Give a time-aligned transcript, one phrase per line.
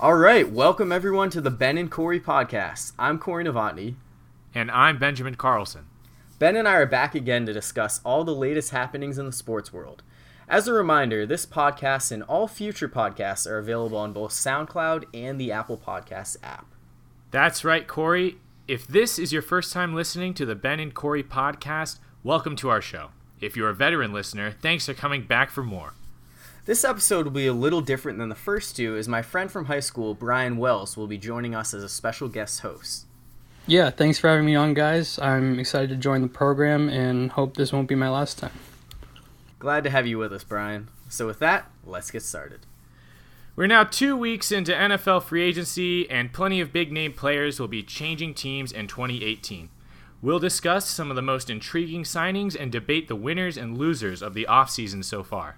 [0.00, 2.92] All right, welcome everyone to the Ben and Corey podcast.
[3.00, 3.96] I'm Corey Novotny.
[4.54, 5.86] And I'm Benjamin Carlson.
[6.38, 9.72] Ben and I are back again to discuss all the latest happenings in the sports
[9.72, 10.04] world.
[10.48, 15.40] As a reminder, this podcast and all future podcasts are available on both SoundCloud and
[15.40, 16.66] the Apple Podcasts app.
[17.32, 18.36] That's right, Corey.
[18.68, 22.68] If this is your first time listening to the Ben and Corey podcast, welcome to
[22.68, 23.08] our show.
[23.40, 25.94] If you're a veteran listener, thanks for coming back for more.
[26.68, 29.64] This episode will be a little different than the first two, as my friend from
[29.64, 33.06] high school, Brian Wells, will be joining us as a special guest host.
[33.66, 35.18] Yeah, thanks for having me on, guys.
[35.18, 38.52] I'm excited to join the program and hope this won't be my last time.
[39.58, 40.88] Glad to have you with us, Brian.
[41.08, 42.66] So, with that, let's get started.
[43.56, 47.68] We're now two weeks into NFL free agency, and plenty of big name players will
[47.68, 49.70] be changing teams in 2018.
[50.20, 54.34] We'll discuss some of the most intriguing signings and debate the winners and losers of
[54.34, 55.56] the offseason so far.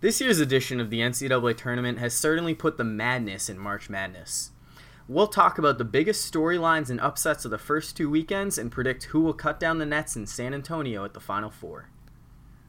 [0.00, 4.52] This year's edition of the NCAA tournament has certainly put the madness in March Madness.
[5.08, 9.04] We'll talk about the biggest storylines and upsets of the first two weekends and predict
[9.04, 11.88] who will cut down the nets in San Antonio at the Final Four.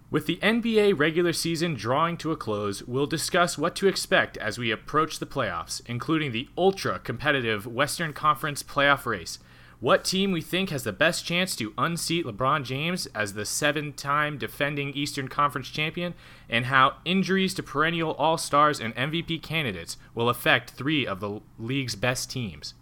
[0.09, 4.57] With the NBA regular season drawing to a close, we'll discuss what to expect as
[4.57, 9.37] we approach the playoffs, including the ultra competitive Western Conference playoff race
[9.79, 13.93] what team we think has the best chance to unseat LeBron James as the seven
[13.93, 16.13] time defending Eastern Conference champion,
[16.49, 21.39] and how injuries to perennial All Stars and MVP candidates will affect three of the
[21.57, 22.73] league's best teams.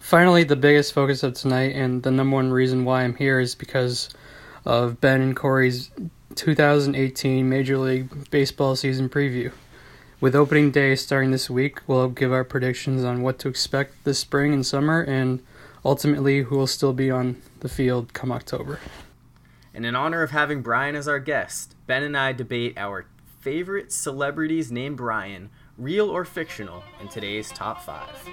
[0.00, 3.54] Finally, the biggest focus of tonight, and the number one reason why I'm here, is
[3.54, 4.08] because
[4.64, 5.90] of Ben and Corey's
[6.34, 9.52] 2018 Major League Baseball season preview.
[10.20, 14.18] With opening day starting this week, we'll give our predictions on what to expect this
[14.18, 15.42] spring and summer, and
[15.82, 18.80] ultimately who will still be on the field come October.
[19.72, 23.06] And in honor of having Brian as our guest, Ben and I debate our
[23.40, 25.48] favorite celebrities named Brian,
[25.78, 28.28] real or fictional, in today's top five.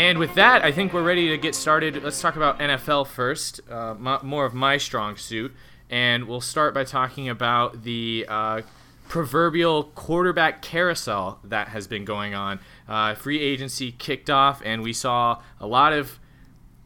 [0.00, 2.02] And with that, I think we're ready to get started.
[2.02, 5.54] Let's talk about NFL first, uh, more of my strong suit.
[5.90, 8.62] And we'll start by talking about the uh,
[9.08, 12.60] proverbial quarterback carousel that has been going on.
[12.88, 16.18] Uh, free agency kicked off, and we saw a lot of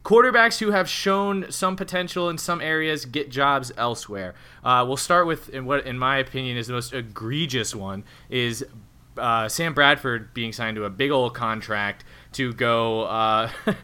[0.04, 4.34] quarterbacks who have shown some potential in some areas get jobs elsewhere.
[4.64, 8.66] Uh, we'll start with what, in my opinion, is the most egregious one is
[9.16, 13.50] uh, Sam Bradford being signed to a big old contract to go uh,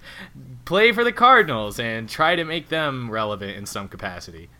[0.64, 4.48] play for the Cardinals and try to make them relevant in some capacity.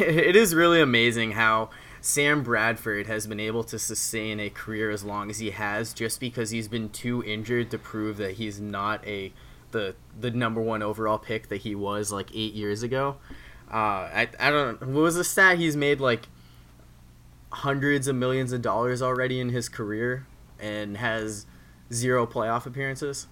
[0.00, 5.04] It is really amazing how Sam Bradford has been able to sustain a career as
[5.04, 9.06] long as he has just because he's been too injured to prove that he's not
[9.06, 9.32] a
[9.70, 13.16] the the number one overall pick that he was like eight years ago.
[13.70, 13.76] Uh,
[14.10, 16.28] I, I don't what was the stat he's made like
[17.50, 20.26] hundreds of millions of dollars already in his career
[20.58, 21.46] and has
[21.92, 23.26] zero playoff appearances.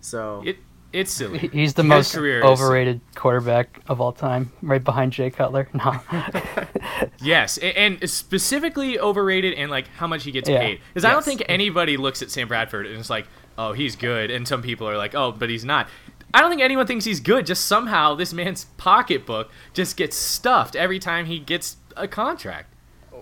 [0.00, 0.58] So it
[0.90, 1.38] it's silly.
[1.38, 5.68] He's the His most overrated quarterback of all time, right behind Jay Cutler.
[5.78, 6.00] No.
[7.22, 10.60] yes, and specifically overrated and like how much he gets yeah.
[10.60, 10.80] paid.
[10.88, 11.10] Because yes.
[11.10, 13.26] I don't think anybody looks at Sam Bradford and is like,
[13.58, 15.88] oh, he's good, and some people are like, oh, but he's not.
[16.32, 17.46] I don't think anyone thinks he's good.
[17.46, 22.72] Just somehow this man's pocketbook just gets stuffed every time he gets a contract.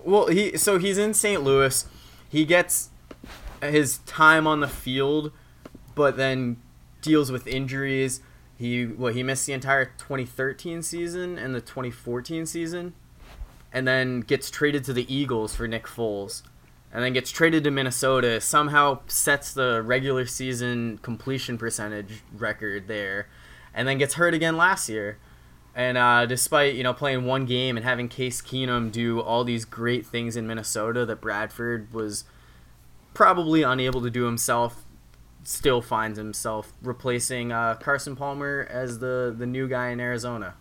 [0.07, 1.43] Well, he so he's in St.
[1.43, 1.85] Louis.
[2.29, 2.91] He gets
[3.61, 5.33] his time on the field,
[5.95, 6.61] but then
[7.01, 8.21] deals with injuries.
[8.57, 12.93] He well, he missed the entire 2013 season and the 2014 season,
[13.73, 16.41] and then gets traded to the Eagles for Nick Foles,
[16.93, 18.39] and then gets traded to Minnesota.
[18.39, 23.27] Somehow sets the regular season completion percentage record there,
[23.73, 25.17] and then gets hurt again last year.
[25.77, 29.63] And uh, despite you know playing one game and having Case Keenum do all these
[29.63, 32.23] great things in Minnesota that Bradford was
[33.13, 34.83] probably unable to do himself,
[35.43, 40.55] still finds himself replacing uh, Carson Palmer as the the new guy in Arizona.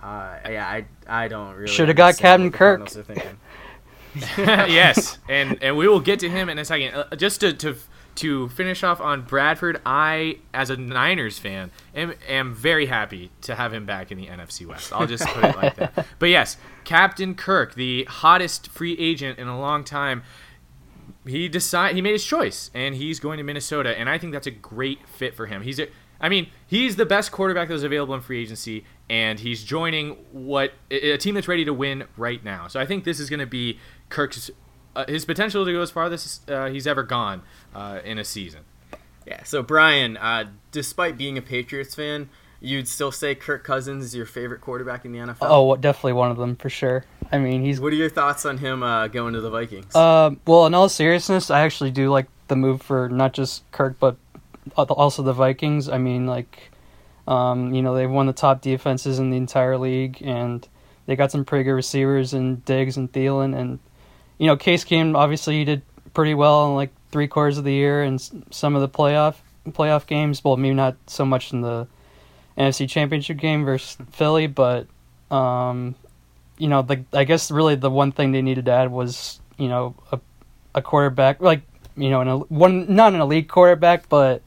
[0.00, 0.86] Uh, yeah, I
[1.24, 2.88] I don't really should have got Captain Kirk.
[4.38, 6.94] yes, and and we will get to him in a second.
[6.94, 7.74] Uh, just to, to
[8.16, 13.54] to finish off on Bradford, I as a Niners fan am am very happy to
[13.54, 14.92] have him back in the NFC West.
[14.92, 16.06] I'll just put it like that.
[16.18, 20.22] But yes, Captain Kirk, the hottest free agent in a long time,
[21.26, 24.46] he decide he made his choice and he's going to Minnesota and I think that's
[24.46, 25.62] a great fit for him.
[25.62, 25.88] He's a
[26.22, 30.12] I mean, he's the best quarterback that was available in free agency, and he's joining
[30.30, 32.68] what a team that's ready to win right now.
[32.68, 34.48] So I think this is going to be Kirk's
[34.94, 37.42] uh, his potential to go as far as uh, he's ever gone
[37.74, 38.60] uh, in a season.
[39.26, 39.42] Yeah.
[39.44, 42.28] So Brian, uh, despite being a Patriots fan,
[42.60, 45.36] you'd still say Kirk Cousins is your favorite quarterback in the NFL.
[45.42, 47.04] Oh, definitely one of them for sure.
[47.30, 47.80] I mean, he's.
[47.80, 49.94] What are your thoughts on him uh, going to the Vikings?
[49.94, 53.98] Uh, well, in all seriousness, I actually do like the move for not just Kirk
[53.98, 54.16] but
[54.76, 55.88] also the Vikings.
[55.88, 56.70] I mean, like,
[57.26, 60.66] um, you know, they've won the top defenses in the entire league, and
[61.06, 63.78] they got some pretty good receivers and Diggs and Thielen, and
[64.42, 65.82] you know, Case Keenum obviously he did
[66.14, 69.36] pretty well in like three quarters of the year and some of the playoff
[69.68, 70.42] playoff games.
[70.42, 71.86] Well, maybe not so much in the
[72.58, 74.88] NFC Championship game versus Philly, but
[75.30, 75.94] um,
[76.58, 79.68] you know, the I guess really the one thing they needed to add was you
[79.68, 80.18] know a
[80.74, 81.62] a quarterback like
[81.96, 84.42] you know an one not an elite quarterback, but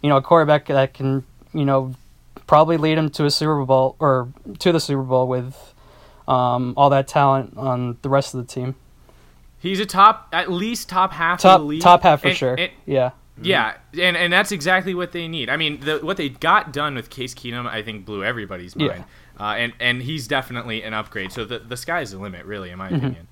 [0.00, 1.92] you know a quarterback that can you know
[2.46, 4.28] probably lead him to a Super Bowl or
[4.60, 5.74] to the Super Bowl with
[6.28, 8.76] um, all that talent on the rest of the team.
[9.64, 11.80] He's a top, at least top half top, of the league.
[11.80, 12.54] Top half for and, sure.
[12.54, 13.12] And, yeah.
[13.40, 15.48] Yeah, and and that's exactly what they need.
[15.48, 19.04] I mean, the, what they got done with Case Keenum, I think, blew everybody's mind.
[19.38, 19.44] Yeah.
[19.44, 21.32] Uh, and and he's definitely an upgrade.
[21.32, 22.96] So the the sky's the limit, really, in my mm-hmm.
[22.96, 23.28] opinion.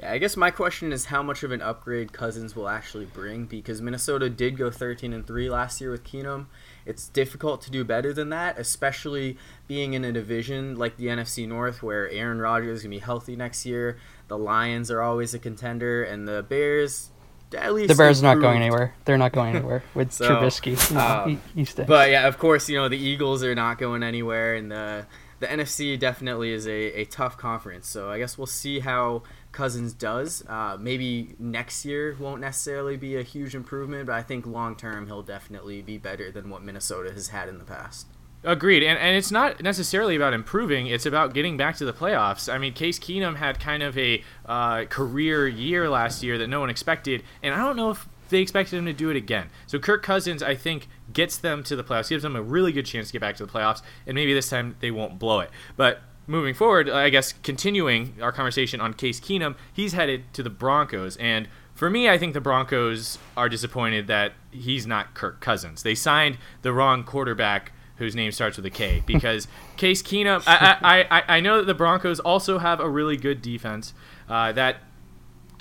[0.00, 3.44] Yeah, I guess my question is how much of an upgrade Cousins will actually bring
[3.44, 6.46] because Minnesota did go 13 and 3 last year with Keenum.
[6.86, 9.36] It's difficult to do better than that, especially
[9.68, 13.04] being in a division like the NFC North where Aaron Rodgers is going to be
[13.04, 13.98] healthy next year.
[14.30, 17.10] The Lions are always a contender and the Bears
[17.52, 18.94] at least the Bears are not going anywhere.
[19.04, 20.94] They're not going anywhere with so, Trubisky.
[20.94, 24.04] No, um, he, he But yeah, of course, you know the Eagles are not going
[24.04, 25.06] anywhere, and the
[25.40, 27.88] the NFC definitely is a, a tough conference.
[27.88, 30.44] So I guess we'll see how Cousins does.
[30.46, 35.06] Uh, maybe next year won't necessarily be a huge improvement, but I think long term
[35.06, 38.06] he'll definitely be better than what Minnesota has had in the past.
[38.42, 42.50] Agreed, and and it's not necessarily about improving; it's about getting back to the playoffs.
[42.50, 46.60] I mean, Case Keenum had kind of a uh, career year last year that no
[46.60, 49.50] one expected, and I don't know if they expected him to do it again.
[49.66, 52.86] So Kirk Cousins, I think, gets them to the playoffs, gives them a really good
[52.86, 55.50] chance to get back to the playoffs, and maybe this time they won't blow it.
[55.76, 60.50] But moving forward, I guess continuing our conversation on Case Keenum, he's headed to the
[60.50, 65.82] Broncos, and for me, I think the Broncos are disappointed that he's not Kirk Cousins.
[65.82, 70.42] They signed the wrong quarterback whose name starts with a K because Case Keenum.
[70.46, 73.94] I, I, I know that the Broncos also have a really good defense.
[74.28, 74.78] Uh, that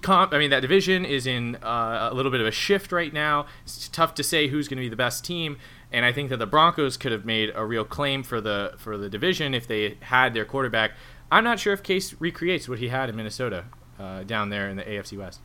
[0.01, 3.13] comp, I mean, that division is in uh, a little bit of a shift right
[3.13, 3.45] now.
[3.63, 5.57] It's tough to say who's going to be the best team,
[5.91, 8.97] and I think that the Broncos could have made a real claim for the for
[8.97, 10.91] the division if they had their quarterback.
[11.31, 13.65] I'm not sure if Case recreates what he had in Minnesota
[13.99, 15.41] uh, down there in the AFC West.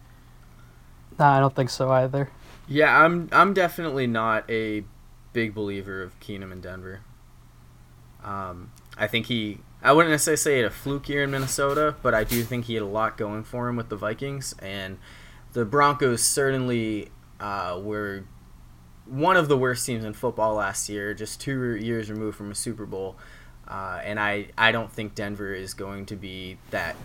[1.18, 2.30] No, I don't think so either.
[2.68, 4.84] Yeah, I'm I'm definitely not a
[5.34, 7.00] big believer of Keenum in Denver.
[8.24, 12.14] Um, I think he I wouldn't necessarily say had a fluke year in Minnesota, but
[12.14, 14.54] I do think he had a lot going for him with the Vikings.
[14.60, 14.96] And
[15.52, 18.24] the Broncos certainly uh, were
[19.04, 22.54] one of the worst teams in football last year, just two years removed from a
[22.54, 23.16] Super Bowl.
[23.68, 26.96] Uh, and I, I don't think Denver is going to be that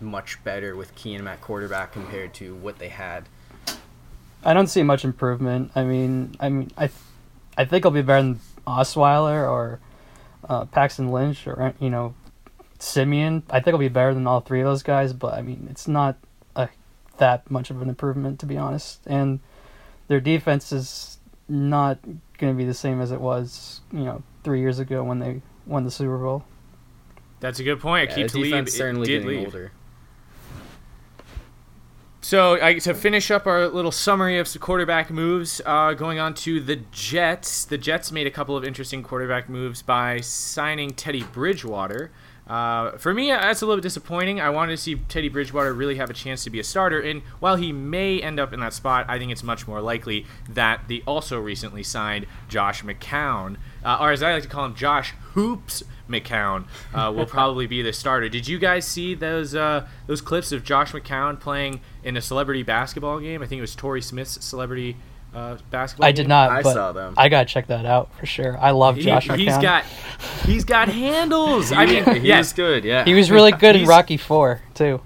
[0.00, 3.28] much better with Keenum at quarterback compared to what they had.
[4.42, 5.70] I don't see much improvement.
[5.74, 6.88] I mean, I mean, I,
[7.56, 9.80] I think I'll be better than Osweiler or
[10.48, 12.14] uh, Paxton Lynch or you know
[12.82, 15.68] Siemian, I think will be better than all three of those guys, but I mean,
[15.70, 16.16] it's not
[16.56, 16.68] a,
[17.18, 19.00] that much of an improvement to be honest.
[19.06, 19.38] And
[20.08, 21.98] their defense is not
[22.38, 25.42] going to be the same as it was, you know, three years ago when they
[25.64, 26.44] won the Super Bowl.
[27.38, 28.10] That's a good point.
[28.10, 29.46] Yeah, Aqib Talib certainly did getting leave.
[29.46, 29.72] older.
[32.24, 36.60] So I, to finish up our little summary of quarterback moves, uh, going on to
[36.60, 37.64] the Jets.
[37.64, 42.12] The Jets made a couple of interesting quarterback moves by signing Teddy Bridgewater.
[42.46, 44.40] Uh, for me, that's a little bit disappointing.
[44.40, 47.22] I wanted to see Teddy Bridgewater really have a chance to be a starter, and
[47.40, 50.86] while he may end up in that spot, I think it's much more likely that
[50.86, 55.14] the also recently signed Josh McCown, uh, or as I like to call him, Josh
[55.32, 58.28] Hoops McCown, uh, will probably be the starter.
[58.28, 62.62] Did you guys see those uh, those clips of Josh McCown playing in a celebrity
[62.62, 63.42] basketball game?
[63.42, 64.96] I think it was Torrey Smith's celebrity
[65.34, 66.08] uh, basketball?
[66.08, 66.50] I did not.
[66.50, 67.14] I saw them.
[67.16, 68.58] I gotta check that out for sure.
[68.58, 69.28] I love Josh.
[69.30, 69.84] He, has got
[70.44, 71.72] he's got handles.
[71.72, 72.52] I mean, he's yes.
[72.52, 72.84] good.
[72.84, 75.00] Yeah, he was really good in Rocky Four too.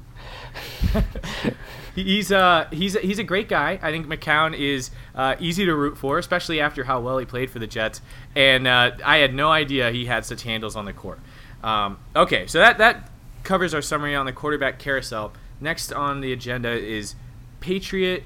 [1.96, 3.78] He's uh he's he's a great guy.
[3.82, 7.50] I think McCown is uh, easy to root for, especially after how well he played
[7.50, 8.00] for the Jets.
[8.34, 11.18] And uh, I had no idea he had such handles on the court.
[11.62, 13.10] Um, okay, so that that
[13.42, 15.32] covers our summary on the quarterback carousel.
[15.60, 17.14] Next on the agenda is
[17.60, 18.24] Patriot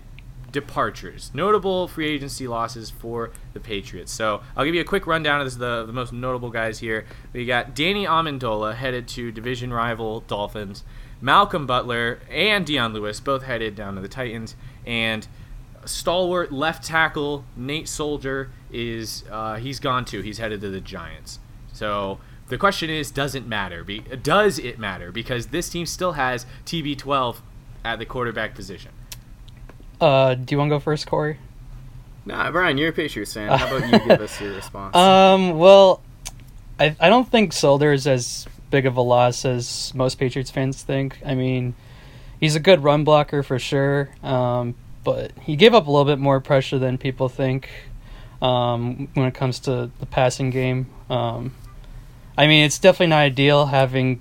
[0.52, 4.12] departures, notable free agency losses for the Patriots.
[4.12, 7.06] So I'll give you a quick rundown of the, the most notable guys here.
[7.32, 10.82] We got Danny Amendola headed to division rival Dolphins,
[11.20, 15.26] Malcolm Butler and Dion Lewis both headed down to the Titans, and
[15.84, 20.20] stalwart left tackle Nate Solder is uh, he's gone too.
[20.22, 21.38] He's headed to the Giants.
[21.72, 23.84] So the question is, does it matter?
[23.84, 25.12] Be, does it matter?
[25.12, 27.36] Because this team still has TB12
[27.84, 28.92] at the quarterback position.
[30.00, 31.38] Uh, do you want to go first, Corey?
[32.24, 33.56] Nah, Brian, you're a Patriots fan.
[33.56, 34.94] How about you give us your response?
[34.94, 36.02] Um, well,
[36.78, 40.82] I I don't think Solder is as big of a loss as most Patriots fans
[40.82, 41.18] think.
[41.24, 41.74] I mean,
[42.38, 44.74] he's a good run blocker for sure, um,
[45.04, 47.68] but he gave up a little bit more pressure than people think
[48.40, 50.86] um, when it comes to the passing game.
[51.08, 51.54] Um,
[52.36, 54.20] I mean, it's definitely not ideal having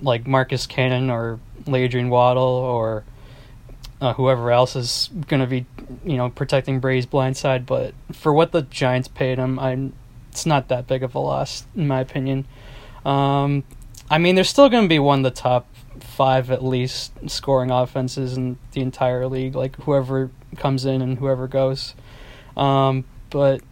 [0.00, 3.04] like Marcus Cannon or Adrian Waddle or
[4.00, 5.66] uh, whoever else is going to be,
[6.04, 7.66] you know, protecting Brady's blind side.
[7.66, 9.92] But for what the Giants paid him, I'm
[10.30, 12.46] it's not that big of a loss in my opinion.
[13.04, 13.64] Um,
[14.10, 15.66] I mean, they're still going to be one of the top
[16.00, 19.54] five at least scoring offenses in the entire league.
[19.54, 21.94] Like whoever comes in and whoever goes.
[22.56, 23.62] Um, but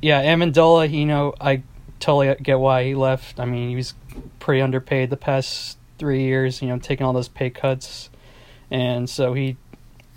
[0.00, 1.62] yeah, Amendola, you know, I
[2.00, 3.40] totally get why he left.
[3.40, 3.94] I mean, he was
[4.38, 6.62] pretty underpaid the past three years.
[6.62, 8.10] You know, taking all those pay cuts,
[8.70, 9.56] and so he,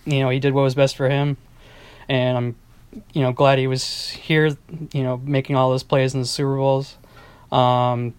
[0.06, 1.38] you know, he did what was best for him.
[2.08, 2.56] And I'm,
[3.14, 4.56] you know, glad he was here.
[4.94, 6.98] You know, making all those plays in the Super Bowls.
[7.52, 8.14] Um,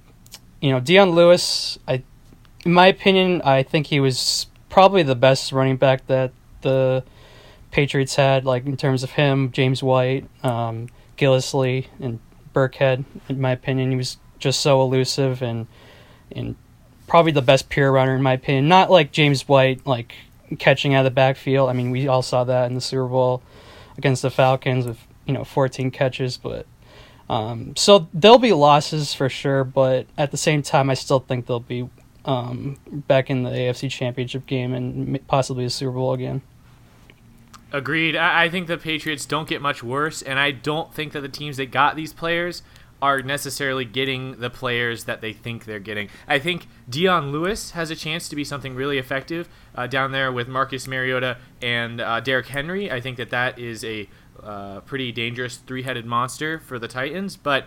[0.62, 2.04] you know, Dion Lewis, I,
[2.64, 7.02] in my opinion, I think he was probably the best running back that the
[7.72, 10.88] Patriots had, like in terms of him, James White, um,
[11.18, 12.20] and
[12.54, 13.04] Burkhead.
[13.28, 15.66] In my opinion, he was just so elusive and
[16.30, 16.56] and
[17.06, 18.68] probably the best pure runner in my opinion.
[18.68, 20.14] Not like James White, like
[20.58, 21.70] catching out of the backfield.
[21.70, 23.42] I mean, we all saw that in the Super Bowl
[23.98, 26.66] against the Falcons with you know 14 catches, but
[27.28, 31.46] um, so there'll be losses for sure, but at the same time, I still think
[31.46, 31.88] they'll be
[32.24, 36.42] um, back in the AFC Championship game and possibly the Super Bowl again.
[37.72, 38.16] Agreed.
[38.16, 41.28] I, I think the Patriots don't get much worse, and I don't think that the
[41.28, 42.62] teams that got these players
[43.00, 46.08] are necessarily getting the players that they think they're getting.
[46.28, 50.30] I think Dion Lewis has a chance to be something really effective uh, down there
[50.30, 52.92] with Marcus Mariota and uh, Derrick Henry.
[52.92, 54.08] I think that that is a
[54.42, 57.36] uh, pretty dangerous three-headed monster for the Titans.
[57.36, 57.66] But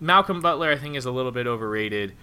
[0.00, 2.14] Malcolm Butler, I think, is a little bit overrated.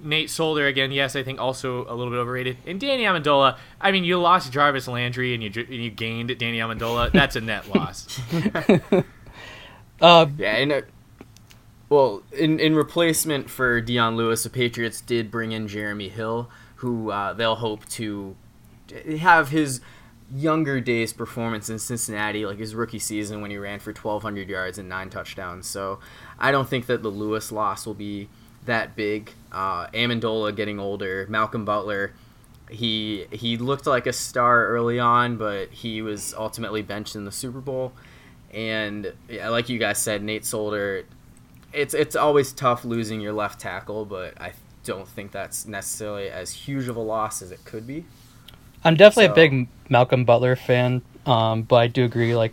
[0.00, 2.56] Nate Solder again, yes, I think also a little bit overrated.
[2.66, 6.58] And Danny Amendola, I mean, you lost Jarvis Landry and you and you gained Danny
[6.58, 7.12] Amendola.
[7.12, 8.20] That's a net loss.
[10.00, 10.82] uh, yeah, and uh,
[11.88, 17.10] well, in in replacement for Dion Lewis, the Patriots did bring in Jeremy Hill, who
[17.10, 18.36] uh, they'll hope to
[19.20, 19.80] have his
[20.34, 24.78] younger days performance in Cincinnati, like his rookie season when he ran for 1,200 yards
[24.78, 25.66] and nine touchdowns.
[25.66, 26.00] So
[26.38, 28.28] I don't think that the Lewis loss will be
[28.64, 29.32] that big.
[29.50, 32.14] Uh, Amendola getting older, Malcolm Butler,
[32.70, 37.32] he he looked like a star early on, but he was ultimately benched in the
[37.32, 37.92] Super Bowl.
[38.52, 41.04] And like you guys said, Nate Solder,
[41.72, 44.52] it's it's always tough losing your left tackle, but I
[44.84, 48.04] don't think that's necessarily as huge of a loss as it could be.
[48.84, 49.32] I'm definitely so.
[49.32, 52.52] a big Malcolm Butler fan, um, but I do agree like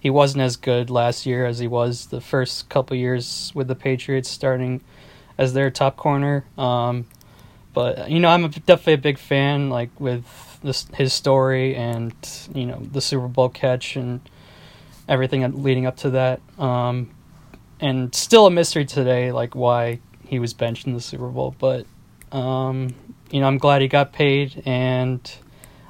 [0.00, 3.74] he wasn't as good last year as he was the first couple years with the
[3.74, 4.80] Patriots starting
[5.36, 6.44] as their top corner.
[6.56, 7.06] Um,
[7.74, 10.24] but you know, I'm a, definitely a big fan, like with
[10.62, 12.14] this, his story and
[12.54, 14.20] you know the Super Bowl catch and
[15.08, 16.40] everything leading up to that.
[16.58, 17.10] Um,
[17.80, 21.54] and still a mystery today, like why he was benched in the Super Bowl.
[21.58, 21.86] But
[22.32, 22.94] um,
[23.30, 25.20] you know, I'm glad he got paid, and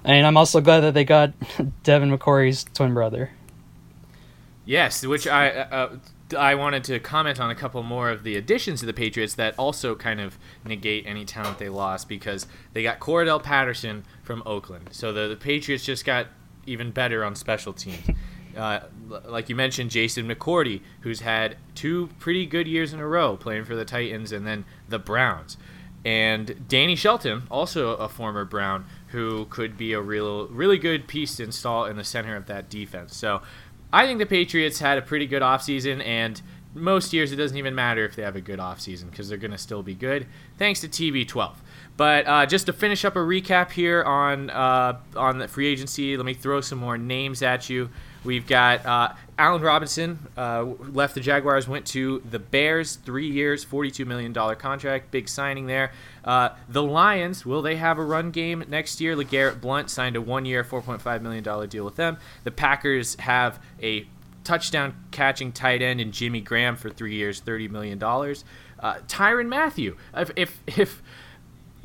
[0.04, 1.32] and I'm also glad that they got
[1.82, 3.30] Devin McCourty's twin brother.
[4.64, 5.96] Yes, which I uh,
[6.36, 9.54] I wanted to comment on a couple more of the additions to the Patriots that
[9.58, 14.88] also kind of negate any talent they lost because they got Cordell Patterson from Oakland.
[14.92, 16.26] So the, the Patriots just got
[16.66, 18.04] even better on special teams.
[18.56, 18.80] Uh,
[19.26, 23.64] like you mentioned, Jason McCourty, who's had two pretty good years in a row playing
[23.64, 25.56] for the Titans and then the Browns.
[26.04, 31.36] And Danny Shelton, also a former Brown, who could be a real, really good piece
[31.36, 33.16] to install in the center of that defense.
[33.16, 33.42] So
[33.92, 36.40] I think the Patriots had a pretty good offseason, and
[36.74, 39.50] most years it doesn't even matter if they have a good offseason because they're going
[39.50, 40.26] to still be good
[40.58, 41.54] thanks to TB12.
[41.96, 46.16] But uh, just to finish up a recap here on uh, on the free agency,
[46.16, 47.90] let me throw some more names at you.
[48.24, 53.64] We've got uh, Allen Robinson uh, left the Jaguars, went to the Bears, three years,
[53.64, 55.92] $42 million contract, big signing there.
[56.24, 59.14] Uh, the Lions, will they have a run game next year?
[59.14, 62.18] LeGarrette Blunt signed a one year, $4.5 million deal with them.
[62.42, 64.08] The Packers have a
[64.42, 68.02] touchdown catching tight end in Jimmy Graham for three years, $30 million.
[68.02, 71.02] Uh, Tyrann Mathieu, if, if, if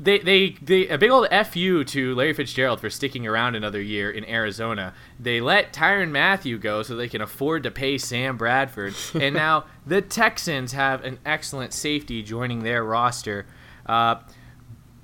[0.04, 4.12] they, they, they a big old fu to Larry Fitzgerald for sticking around another year
[4.12, 4.94] in Arizona.
[5.20, 9.66] They let Tyrann Mathieu go so they can afford to pay Sam Bradford, and now
[9.86, 13.46] the Texans have an excellent safety joining their roster.
[13.86, 14.16] Uh,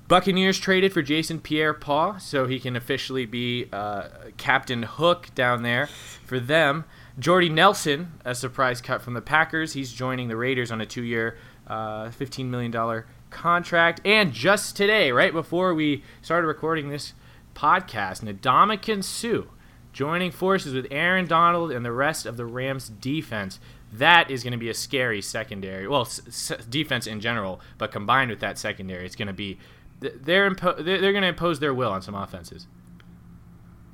[0.08, 5.88] Buccaneers traded for Jason Pierre-Paul so he can officially be uh, Captain Hook down there
[6.26, 6.84] for them.
[7.18, 9.74] Jordy Nelson, a surprise cut from the Packers.
[9.74, 11.38] He's joining the Raiders on a two-year,
[11.68, 14.00] uh, $15 million contract.
[14.04, 17.14] And just today, right before we started recording this
[17.54, 19.44] podcast, Ndamukong Suh
[19.92, 23.58] joining forces with Aaron Donald and the rest of the Rams defense.
[23.92, 25.88] That is going to be a scary secondary.
[25.88, 29.58] Well, s- defense in general, but combined with that secondary, it's going to be
[29.98, 32.66] they're impo- they're going to impose their will on some offenses.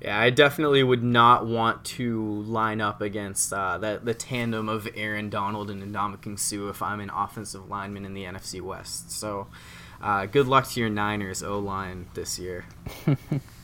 [0.00, 4.86] Yeah, I definitely would not want to line up against uh, the, the tandem of
[4.94, 9.10] Aaron Donald and Ndamukong Suh if I'm an offensive lineman in the NFC West.
[9.10, 9.46] So,
[10.02, 12.66] uh, good luck to your Niners O line this year.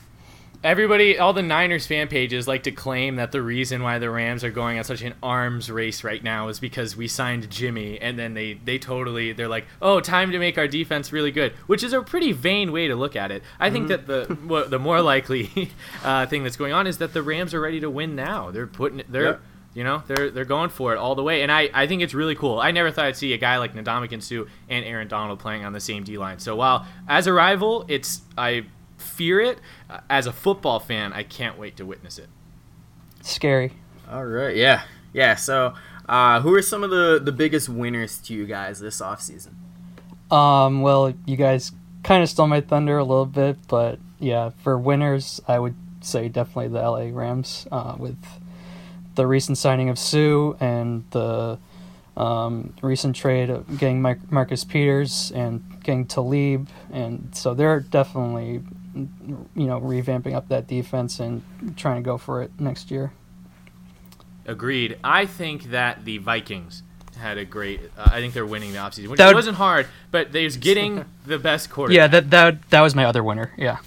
[0.63, 4.45] Everybody, all the Niners fan pages like to claim that the reason why the Rams
[4.45, 8.17] are going on such an arms race right now is because we signed Jimmy, and
[8.17, 11.83] then they they totally they're like, oh, time to make our defense really good, which
[11.83, 13.43] is a pretty vain way to look at it.
[13.59, 14.07] I think mm-hmm.
[14.07, 17.59] that the the more likely uh, thing that's going on is that the Rams are
[17.59, 18.49] ready to win now.
[18.49, 19.23] They're putting they're.
[19.23, 19.41] Yep.
[19.75, 22.13] You know, they're they're going for it all the way, and I, I think it's
[22.13, 22.59] really cool.
[22.59, 25.73] I never thought I'd see a guy like Ndamukong Suh and Aaron Donald playing on
[25.73, 26.37] the same D line.
[26.37, 28.67] So while as a rival, it's I
[29.03, 29.59] fear it.
[29.89, 32.29] Uh, as a football fan, I can't wait to witness it.
[33.21, 33.73] Scary.
[34.09, 34.83] All right, yeah,
[35.13, 35.35] yeah.
[35.35, 35.73] So,
[36.07, 39.53] uh, who are some of the the biggest winners to you guys this offseason?
[40.31, 41.71] Um, well, you guys
[42.03, 46.27] kind of stole my thunder a little bit, but yeah, for winners, I would say
[46.27, 48.17] definitely the LA Rams uh, with
[49.15, 51.57] the recent signing of Suh and the
[52.17, 58.61] um, recent trade of getting Mike, Marcus Peters and getting Talib, and so they're definitely
[58.95, 61.43] you know, revamping up that defense and
[61.75, 63.11] trying to go for it next year.
[64.45, 64.97] Agreed.
[65.03, 66.83] I think that the Vikings
[67.17, 67.79] had a great.
[67.97, 71.05] Uh, I think they're winning the offseason, which would, wasn't hard, but they was getting
[71.25, 71.95] the best quarterback.
[71.95, 73.53] Yeah, that that that was my other winner.
[73.57, 73.77] Yeah,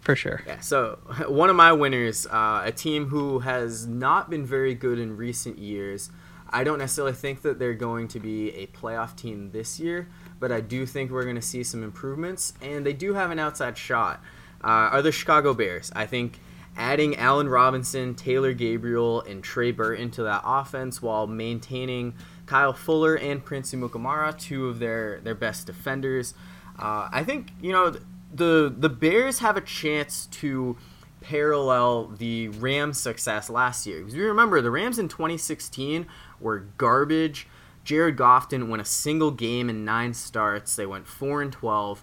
[0.00, 0.42] for sure.
[0.46, 0.60] Yeah.
[0.60, 5.16] So one of my winners, uh, a team who has not been very good in
[5.16, 6.10] recent years.
[6.50, 10.08] I don't necessarily think that they're going to be a playoff team this year,
[10.44, 13.38] but I do think we're going to see some improvements, and they do have an
[13.38, 14.20] outside shot.
[14.62, 15.90] Uh, are the Chicago Bears?
[15.96, 16.38] I think
[16.76, 22.12] adding Allen Robinson, Taylor Gabriel, and Trey Burton to that offense while maintaining
[22.44, 26.34] Kyle Fuller and Prince Amukamara, two of their their best defenders.
[26.78, 27.96] Uh, I think you know
[28.30, 30.76] the the Bears have a chance to
[31.22, 34.00] parallel the Rams' success last year.
[34.00, 36.06] Because you remember the Rams in 2016
[36.38, 37.48] were garbage.
[37.84, 40.74] Jared Goff didn't win a single game in nine starts.
[40.74, 42.02] They went four and twelve,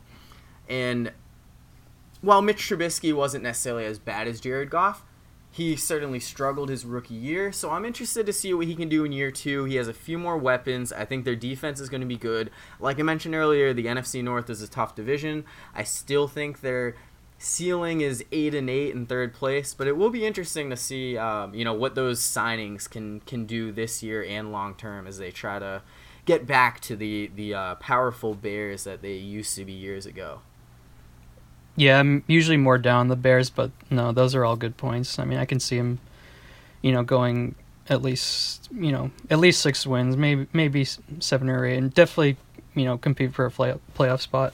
[0.69, 1.11] and
[2.21, 5.03] while Mitch Trubisky wasn't necessarily as bad as Jared Goff,
[5.49, 7.51] he certainly struggled his rookie year.
[7.51, 9.65] So I'm interested to see what he can do in year two.
[9.65, 10.93] He has a few more weapons.
[10.93, 12.51] I think their defense is going to be good.
[12.79, 15.43] Like I mentioned earlier, the NFC North is a tough division.
[15.75, 16.95] I still think they're
[17.41, 21.17] ceiling is eight and eight in third place, but it will be interesting to see,
[21.17, 25.17] um, you know, what those signings can can do this year and long term as
[25.17, 25.81] they try to
[26.25, 30.41] get back to the the uh, powerful Bears that they used to be years ago.
[31.75, 35.17] Yeah, I'm usually more down the Bears, but no, those are all good points.
[35.17, 35.99] I mean, I can see them,
[36.81, 37.55] you know, going
[37.89, 40.85] at least you know at least six wins, maybe maybe
[41.19, 42.37] seven or eight, and definitely
[42.75, 44.53] you know compete for a play, playoff spot.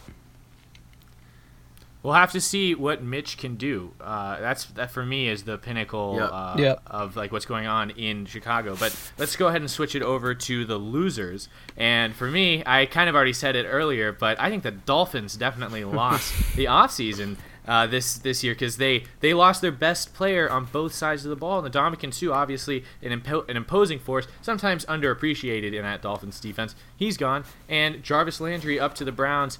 [2.08, 3.92] We'll have to see what Mitch can do.
[4.00, 6.30] Uh, that's that for me is the pinnacle yep.
[6.32, 6.82] Uh, yep.
[6.88, 8.78] of like what's going on in Chicago.
[8.80, 11.50] But let's go ahead and switch it over to the losers.
[11.76, 15.36] And for me, I kind of already said it earlier, but I think the Dolphins
[15.36, 17.36] definitely lost the offseason
[17.68, 21.30] uh, this this year because they they lost their best player on both sides of
[21.30, 21.60] the ball.
[21.60, 26.40] And the Ndamukong Suh, obviously an, impo- an imposing force, sometimes underappreciated in that Dolphins
[26.40, 26.74] defense.
[26.96, 29.60] He's gone, and Jarvis Landry up to the Browns.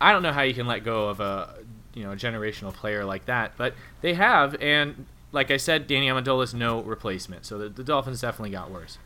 [0.00, 1.54] I don't know how you can let go of a
[1.94, 6.08] you know a generational player like that, but they have, and like I said, Danny
[6.08, 7.44] Amendola is no replacement.
[7.46, 8.98] So the, the, Dolphins definitely got worse.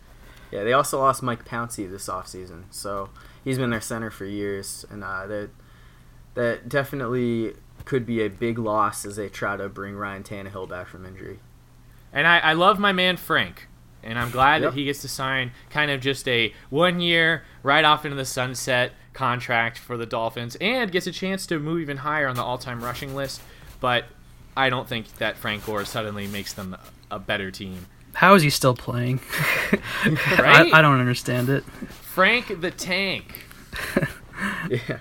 [0.50, 2.64] Yeah, they also lost Mike Pouncey this offseason.
[2.70, 3.10] So
[3.44, 5.50] he's been their center for years, and uh, that
[6.34, 10.88] that definitely could be a big loss as they try to bring Ryan Tannehill back
[10.88, 11.38] from injury.
[12.12, 13.66] And I, I love my man Frank,
[14.02, 14.72] and I'm glad Yep.
[14.72, 18.24] that he gets to sign kind of just a one year right off into the
[18.24, 22.42] sunset contract for the Dolphins, and gets a chance to move even higher on the
[22.42, 23.40] all time rushing list.
[23.80, 24.04] But
[24.56, 26.76] I don't think that Frank Gore suddenly makes them
[27.10, 27.86] a better team.
[28.14, 29.20] How is he still playing?
[30.04, 30.72] Right?
[30.72, 31.64] I, I don't understand it.
[31.64, 33.44] Frank the Tank.
[34.70, 34.98] Yeah.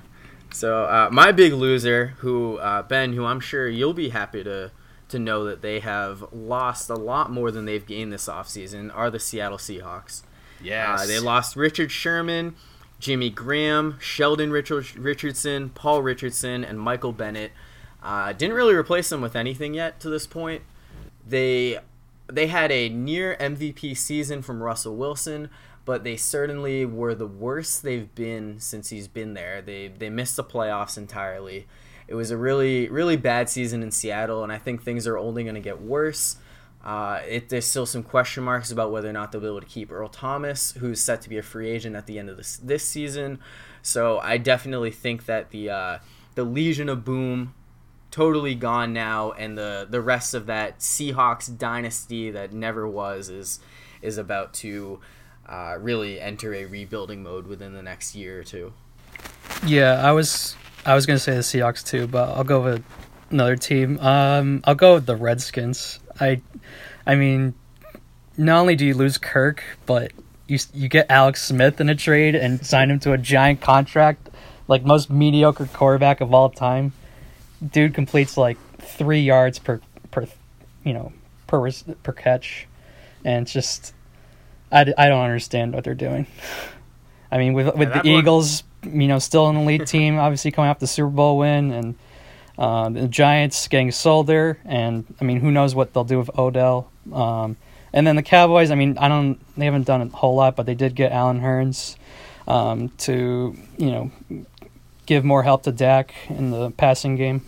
[0.51, 4.71] So uh, my big loser, who uh, Ben, who I'm sure you'll be happy to
[5.09, 9.09] to know that they have lost a lot more than they've gained this offseason, are
[9.09, 10.23] the Seattle Seahawks.
[10.61, 11.01] Yes.
[11.01, 12.55] Uh, they lost Richard Sherman,
[12.99, 17.51] Jimmy Graham, Sheldon Richardson, Paul Richardson, and Michael Bennett.
[18.01, 20.63] Uh, didn't really replace them with anything yet to this point.
[21.27, 21.79] They
[22.31, 25.49] they had a near MVP season from Russell Wilson,
[25.85, 29.61] but they certainly were the worst they've been since he's been there.
[29.61, 31.67] They they missed the playoffs entirely.
[32.07, 35.43] It was a really really bad season in Seattle, and I think things are only
[35.43, 36.37] going to get worse.
[36.87, 39.67] Uh, it, there's still some question marks about whether or not they'll be able to
[39.67, 42.55] keep Earl Thomas, who's set to be a free agent at the end of this
[42.63, 43.39] this season.
[43.81, 45.97] So I definitely think that the uh,
[46.35, 47.53] the Legion of Boom
[48.09, 53.59] totally gone now, and the the rest of that Seahawks dynasty that never was is
[54.01, 55.01] is about to
[55.45, 58.71] uh, really enter a rebuilding mode within the next year or two.
[59.65, 62.85] Yeah, I was I was gonna say the Seahawks too, but I'll go with
[63.29, 63.99] another team.
[63.99, 65.99] Um, I'll go with the Redskins.
[66.19, 66.41] I,
[67.05, 67.53] I mean,
[68.37, 70.11] not only do you lose Kirk, but
[70.47, 74.29] you you get Alex Smith in a trade and sign him to a giant contract,
[74.67, 76.93] like most mediocre quarterback of all time.
[77.71, 80.27] Dude completes like three yards per per,
[80.83, 81.11] you know,
[81.47, 81.69] per
[82.03, 82.67] per catch,
[83.25, 83.93] and it's just,
[84.71, 86.27] I don't understand what they're doing.
[87.31, 90.51] I mean, with with that the one- Eagles, you know, still an elite team, obviously
[90.51, 91.95] coming off the Super Bowl win, and
[92.57, 96.89] um, the Giants getting Solder, and I mean, who knows what they'll do with Odell.
[97.13, 97.57] Um,
[97.93, 100.65] and then the Cowboys, I mean, I don't, they haven't done a whole lot, but
[100.65, 101.95] they did get Allen Hurns
[102.47, 104.11] um, to, you know,
[105.05, 107.45] give more help to Dak in the passing game.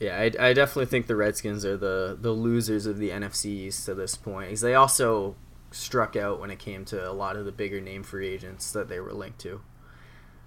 [0.00, 3.86] Yeah, I, I definitely think the Redskins are the, the losers of the NFC East
[3.86, 4.48] to this point.
[4.48, 5.34] Because they also
[5.70, 8.88] struck out when it came to a lot of the bigger name free agents that
[8.88, 9.60] they were linked to.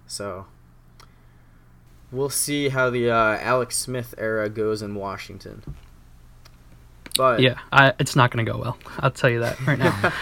[0.07, 0.45] So
[2.11, 5.63] we'll see how the uh, Alex Smith era goes in Washington.
[7.17, 8.77] But Yeah, I, it's not going to go well.
[8.99, 10.13] I'll tell you that right now.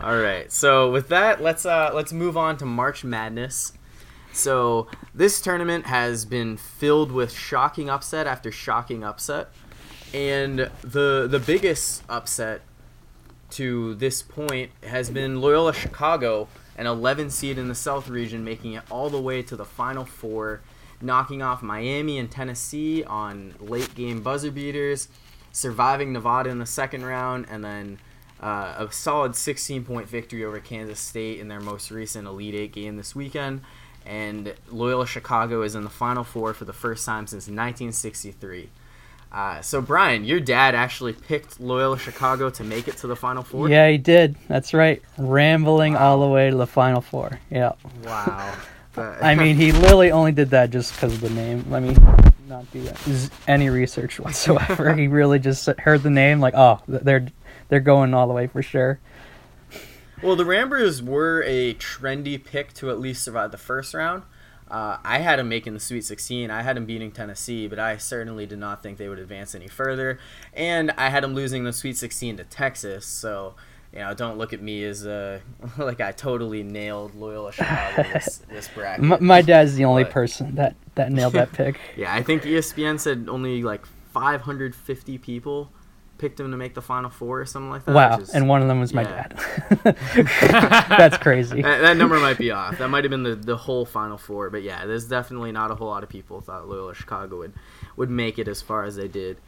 [0.00, 0.50] All right.
[0.52, 3.72] So with that, let's uh let's move on to March Madness.
[4.32, 9.48] So this tournament has been filled with shocking upset after shocking upset,
[10.12, 12.60] and the the biggest upset
[13.50, 18.74] to this point has been Loyola Chicago, an 11 seed in the South region, making
[18.74, 20.60] it all the way to the Final Four,
[21.00, 25.08] knocking off Miami and Tennessee on late game buzzer beaters,
[25.52, 27.98] surviving Nevada in the second round, and then
[28.40, 32.72] uh, a solid 16 point victory over Kansas State in their most recent Elite Eight
[32.72, 33.62] game this weekend.
[34.04, 38.68] And Loyola Chicago is in the Final Four for the first time since 1963.
[39.32, 43.42] Uh, so, Brian, your dad actually picked Loyola Chicago to make it to the Final
[43.42, 43.68] Four?
[43.68, 44.36] yeah, he did.
[44.48, 45.02] That's right.
[45.18, 47.40] Rambling all the way to the Final Four.
[47.50, 47.72] Yeah.
[48.04, 48.54] Wow.
[48.96, 51.64] But- I mean, he literally only did that just because of the name.
[51.70, 51.94] Let me
[52.48, 52.98] not do that.
[52.98, 54.92] z- any research whatsoever.
[54.94, 57.28] he really just heard the name, like, oh, they're
[57.68, 58.98] they're going all the way for sure.
[60.22, 64.22] Well, the Ramblers were a trendy pick to at least survive the first round.
[64.70, 66.50] Uh, I had them making the Sweet 16.
[66.50, 69.68] I had them beating Tennessee, but I certainly did not think they would advance any
[69.68, 70.18] further.
[70.54, 73.04] And I had them losing the Sweet 16 to Texas.
[73.06, 73.54] So,
[73.96, 75.40] you know, don't look at me as uh,
[75.78, 79.10] like I totally nailed Loyola Chicago this, this bracket.
[79.10, 81.80] M- my dad's the only But- person that that nailed that pick.
[81.96, 85.70] Yeah, I think ESPN said only like 550 people
[86.18, 87.94] picked him to make the Final Four or something like that.
[87.94, 89.38] wow, which is- and one of them was my dad.
[90.10, 91.62] That's crazy.
[91.62, 92.78] that, that number might be off.
[92.78, 94.50] That might have been the, the whole Final Four.
[94.50, 97.52] But yeah, there's definitely not a whole lot of people thought Loyola Chicago would,
[97.96, 99.38] would make it as far as they did.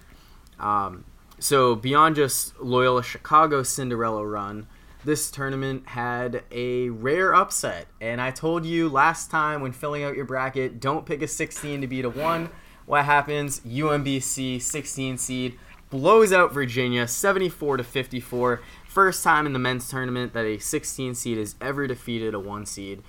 [0.59, 1.05] Um,
[1.39, 4.67] so beyond just Loyola Chicago's Cinderella run,
[5.05, 7.87] this tournament had a rare upset.
[8.01, 11.81] And I told you last time when filling out your bracket, don't pick a 16
[11.81, 12.51] to beat a 1.
[12.87, 13.61] What happens?
[13.61, 15.59] UMBC, 16 seed,
[15.91, 18.61] blows out Virginia 74 to 54.
[18.87, 22.67] First time in the men's tournament that a 16 seed has ever defeated a 1
[22.67, 23.03] seed.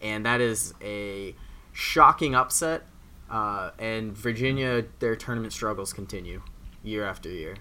[0.00, 1.34] And that is a
[1.72, 2.84] shocking upset.
[3.30, 6.42] Uh, and Virginia, their tournament struggles continue
[6.84, 7.56] year after year.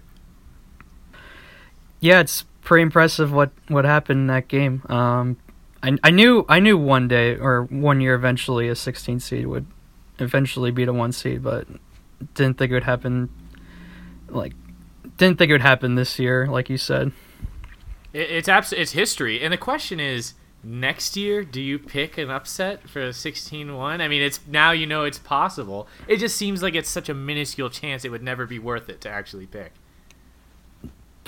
[2.01, 4.83] Yeah, it's pretty impressive what what happened in that game.
[4.89, 5.37] Um,
[5.81, 9.65] I I knew I knew one day or one year eventually a 16 seed would
[10.19, 11.67] eventually beat a one seed, but
[12.33, 13.29] didn't think it would happen
[14.27, 14.53] like
[15.17, 17.11] didn't think it would happen this year, like you said.
[18.13, 20.33] It, it's abs- it's history, and the question is,
[20.63, 24.01] next year, do you pick an upset for a 16-1?
[24.01, 25.87] I mean, it's now you know it's possible.
[26.07, 29.01] It just seems like it's such a minuscule chance it would never be worth it
[29.01, 29.73] to actually pick.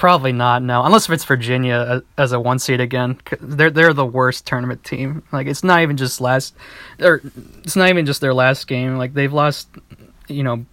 [0.03, 0.61] Probably not.
[0.61, 3.21] No, unless if it's Virginia as a one seed again.
[3.39, 5.23] They're they're the worst tournament team.
[5.31, 6.53] Like it's not even just last,
[6.99, 7.21] or
[7.63, 8.97] it's not even just their last game.
[8.97, 9.69] Like they've lost,
[10.27, 10.65] you know,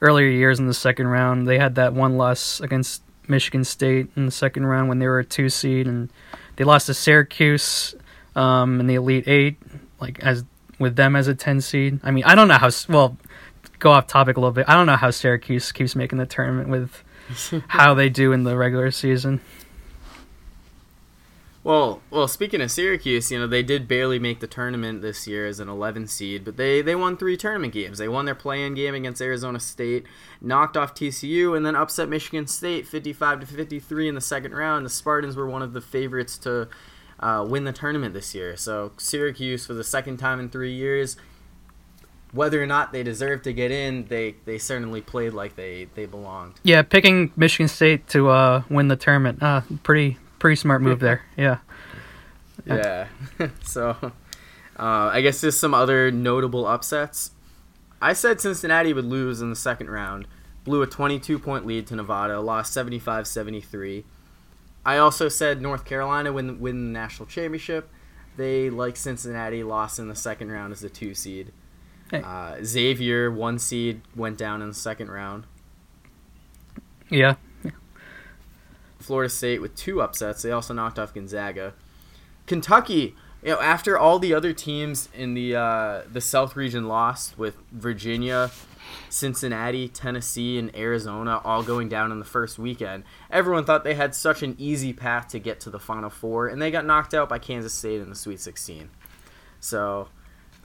[0.00, 1.48] earlier years in the second round.
[1.48, 5.18] They had that one loss against Michigan State in the second round when they were
[5.18, 6.08] a two seed, and
[6.54, 7.96] they lost to Syracuse
[8.36, 9.56] um, in the Elite Eight,
[10.00, 10.44] like as
[10.78, 11.98] with them as a ten seed.
[12.04, 12.70] I mean, I don't know how.
[12.88, 13.16] Well,
[13.80, 14.66] go off topic a little bit.
[14.68, 17.02] I don't know how Syracuse keeps making the tournament with
[17.68, 19.40] how they do in the regular season.
[21.62, 25.46] Well, well, speaking of Syracuse, you know they did barely make the tournament this year
[25.46, 27.98] as an 11 seed, but they they won three tournament games.
[27.98, 30.06] They won their play-in game against Arizona State,
[30.40, 34.86] knocked off TCU, and then upset Michigan State 55 to 53 in the second round.
[34.86, 36.68] The Spartans were one of the favorites to
[37.20, 38.56] uh, win the tournament this year.
[38.56, 41.18] So Syracuse for the second time in three years.
[42.32, 46.06] Whether or not they deserve to get in, they, they certainly played like they, they
[46.06, 46.54] belonged.
[46.62, 51.22] Yeah, picking Michigan State to uh, win the tournament, uh, pretty pretty smart move there.
[51.36, 51.58] Yeah.
[52.66, 53.08] Yeah.
[53.64, 54.12] so, uh,
[54.78, 57.30] I guess just some other notable upsets.
[58.02, 60.26] I said Cincinnati would lose in the second round.
[60.64, 64.04] Blew a 22 point lead to Nevada, lost 75 73.
[64.84, 67.90] I also said North Carolina win win the national championship.
[68.36, 71.52] They, like Cincinnati, lost in the second round as a two seed.
[72.10, 72.22] Hey.
[72.24, 75.44] Uh, Xavier, one seed, went down in the second round.
[77.08, 77.34] Yeah.
[78.98, 80.42] Florida State with two upsets.
[80.42, 81.72] They also knocked off Gonzaga.
[82.46, 87.38] Kentucky, you know, after all the other teams in the uh, the South region lost,
[87.38, 88.50] with Virginia,
[89.08, 94.14] Cincinnati, Tennessee, and Arizona all going down in the first weekend, everyone thought they had
[94.14, 97.28] such an easy path to get to the Final Four, and they got knocked out
[97.28, 98.90] by Kansas State in the Sweet 16.
[99.60, 100.08] So,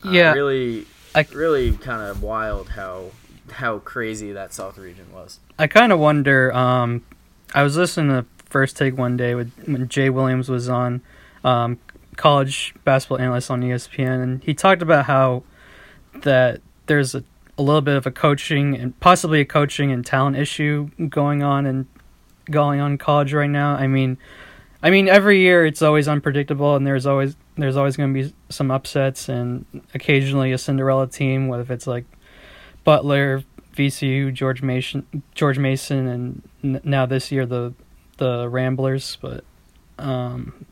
[0.03, 0.33] uh, Yeah.
[0.33, 3.11] really, I- really kind of wild how
[3.51, 5.39] how crazy that South region was.
[5.57, 6.51] I kind of wonder.
[6.53, 7.05] Um,
[7.53, 11.01] I was listening to First Take one day with when Jay Williams was on,
[11.43, 11.79] um,
[12.15, 15.43] college basketball analyst on ESPN, and he talked about how
[16.23, 17.23] that there's a,
[17.57, 21.65] a little bit of a coaching and possibly a coaching and talent issue going on
[21.65, 21.85] and
[22.49, 23.75] going on in college right now.
[23.75, 24.17] I mean,
[24.81, 28.33] I mean every year it's always unpredictable, and there's always there's always going to be
[28.49, 32.05] some upsets and occasionally a Cinderella team, whether it's like
[32.83, 33.43] Butler,
[33.75, 36.07] VCU, George Mason, George Mason,
[36.63, 37.73] and now this year the
[38.17, 39.17] the Ramblers.
[39.21, 39.43] But
[39.99, 40.65] um,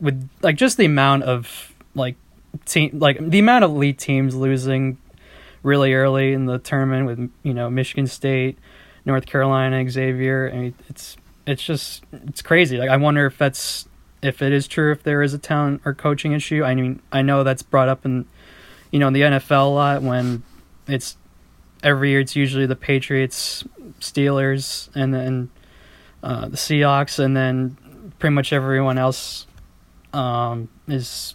[0.00, 2.16] with like just the amount of like
[2.64, 4.98] team, like the amount of elite teams losing
[5.62, 8.58] really early in the tournament with you know Michigan State,
[9.04, 10.50] North Carolina, Xavier.
[10.52, 12.76] I mean, it's it's just it's crazy.
[12.76, 13.88] Like I wonder if that's
[14.22, 16.64] if it is true if there is a talent or coaching issue.
[16.64, 18.26] I mean, I know that's brought up in
[18.90, 20.42] you know in the NFL a lot when
[20.86, 21.16] it's
[21.82, 23.64] every year it's usually the Patriots,
[24.00, 25.50] Steelers, and then
[26.22, 27.76] uh, the Seahawks, and then
[28.18, 29.46] pretty much everyone else
[30.12, 31.34] um, is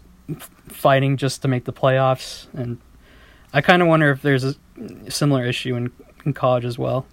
[0.68, 2.48] fighting just to make the playoffs.
[2.54, 2.80] And
[3.54, 4.56] I kind of wonder if there's a
[5.10, 5.92] similar issue in,
[6.26, 7.06] in college as well.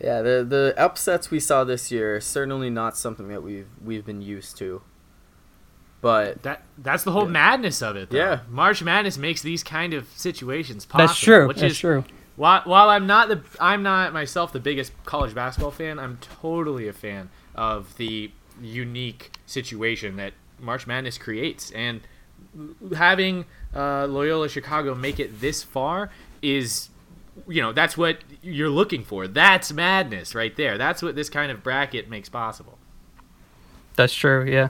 [0.00, 4.04] Yeah, the the upsets we saw this year are certainly not something that we've we've
[4.04, 4.82] been used to.
[6.00, 8.10] But That that's the whole madness of it.
[8.10, 8.18] Though.
[8.18, 8.40] Yeah.
[8.48, 11.08] March Madness makes these kind of situations possible.
[11.08, 11.48] That's true.
[11.48, 12.04] Which That's is true.
[12.36, 16.86] While, while I'm not the I'm not myself the biggest college basketball fan, I'm totally
[16.86, 18.30] a fan of the
[18.62, 22.00] unique situation that March Madness creates, and
[22.96, 26.90] having uh, Loyola Chicago make it this far is,
[27.46, 29.26] you know, that's what you're looking for.
[29.28, 30.78] That's madness right there.
[30.78, 32.78] That's what this kind of bracket makes possible.
[33.96, 34.44] That's true.
[34.44, 34.68] Yeah.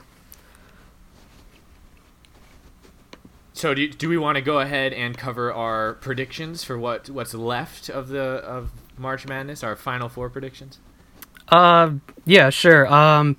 [3.53, 7.33] So do, do we want to go ahead and cover our predictions for what what's
[7.33, 9.63] left of the of March Madness?
[9.63, 10.79] Our final four predictions.
[11.49, 11.91] Uh,
[12.25, 12.87] yeah, sure.
[12.87, 13.35] Um,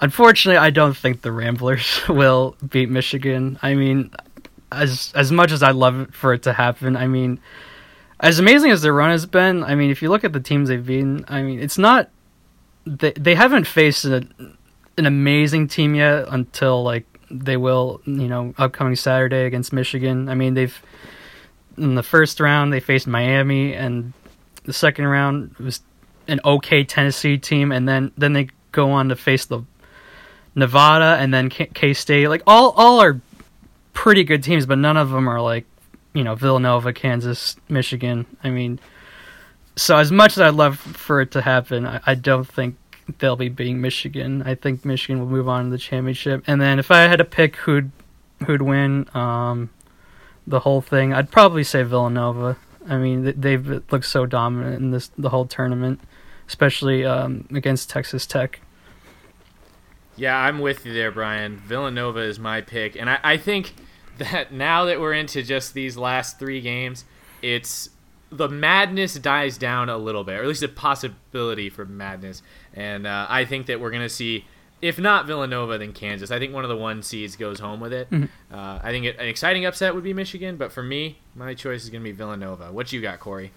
[0.00, 3.58] unfortunately, I don't think the Ramblers will beat Michigan.
[3.62, 4.10] I mean,
[4.70, 7.40] as as much as I'd love it for it to happen, I mean,
[8.20, 10.68] as amazing as their run has been, I mean, if you look at the teams
[10.68, 12.10] they've beaten, I mean, it's not
[12.84, 14.26] they they haven't faced a,
[14.96, 20.28] an amazing team yet until like they will, you know, upcoming Saturday against Michigan.
[20.28, 20.80] I mean, they've
[21.76, 24.12] in the first round they faced Miami, and
[24.64, 25.80] the second round was
[26.26, 29.62] an okay Tennessee team, and then then they go on to face the
[30.54, 32.28] Nevada and then K State.
[32.28, 33.20] Like all all are
[33.92, 35.66] pretty good teams, but none of them are like
[36.18, 38.26] you know Villanova, Kansas, Michigan.
[38.42, 38.80] I mean,
[39.76, 42.74] so as much as I'd love for it to happen, I, I don't think
[43.20, 44.42] they'll be beating Michigan.
[44.42, 46.42] I think Michigan will move on to the championship.
[46.48, 47.92] And then if I had to pick who'd
[48.44, 49.70] who'd win um,
[50.44, 52.56] the whole thing, I'd probably say Villanova.
[52.88, 56.00] I mean, they've looked so dominant in this the whole tournament,
[56.48, 58.60] especially um, against Texas Tech.
[60.16, 61.58] Yeah, I'm with you there, Brian.
[61.58, 63.72] Villanova is my pick, and I, I think
[64.18, 67.04] that now that we're into just these last three games,
[67.42, 67.90] it's
[68.30, 72.42] the madness dies down a little bit, or at least a possibility for madness.
[72.74, 74.44] And uh, I think that we're going to see,
[74.82, 76.30] if not Villanova, then Kansas.
[76.30, 78.10] I think one of the one seeds goes home with it.
[78.10, 78.54] Mm-hmm.
[78.54, 81.84] Uh, I think it, an exciting upset would be Michigan, but for me, my choice
[81.84, 82.70] is going to be Villanova.
[82.70, 83.52] What you got, Corey?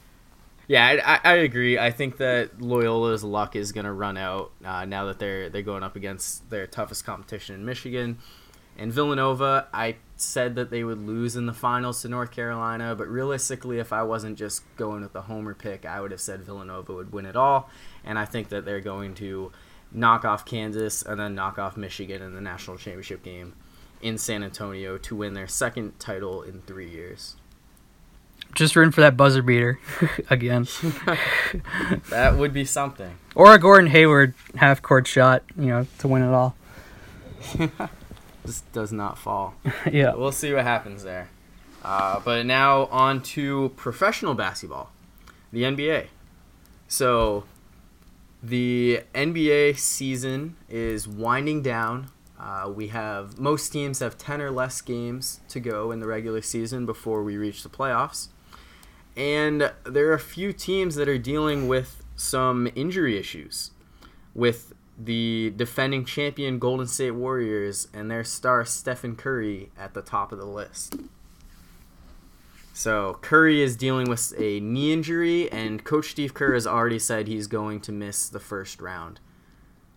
[0.67, 1.78] Yeah, I, I, agree.
[1.78, 5.63] I think that Loyola's luck is going to run out uh, now that they're they're
[5.63, 8.19] going up against their toughest competition in Michigan.
[8.78, 13.08] And Villanova, I said that they would lose in the finals to North Carolina, but
[13.08, 16.94] realistically, if I wasn't just going with the homer pick, I would have said Villanova
[16.94, 17.70] would win it all.
[18.04, 19.52] And I think that they're going to
[19.92, 23.54] knock off Kansas and then knock off Michigan in the national championship game
[24.02, 27.36] in San Antonio to win their second title in three years.
[28.54, 29.80] Just rooting for that buzzer beater
[30.30, 30.68] again.
[32.10, 33.18] that would be something.
[33.36, 36.56] Or a Gordon Hayward half court shot, you know, to win it all.
[38.44, 39.56] This does not fall.
[39.92, 40.14] yeah.
[40.16, 41.30] We'll see what happens there.
[41.84, 44.92] Uh, but now on to professional basketball,
[45.52, 46.08] the NBA.
[46.88, 47.46] So
[48.44, 52.10] the NBA season is winding down.
[52.40, 56.42] Uh, we have most teams have 10 or less games to go in the regular
[56.42, 58.30] season before we reach the playoffs.
[59.16, 63.72] And there are a few teams that are dealing with some injury issues
[64.34, 64.71] with
[65.06, 70.38] the defending champion Golden State Warriors and their star Stephen Curry at the top of
[70.38, 70.96] the list.
[72.74, 77.28] So Curry is dealing with a knee injury, and Coach Steve Kerr has already said
[77.28, 79.20] he's going to miss the first round.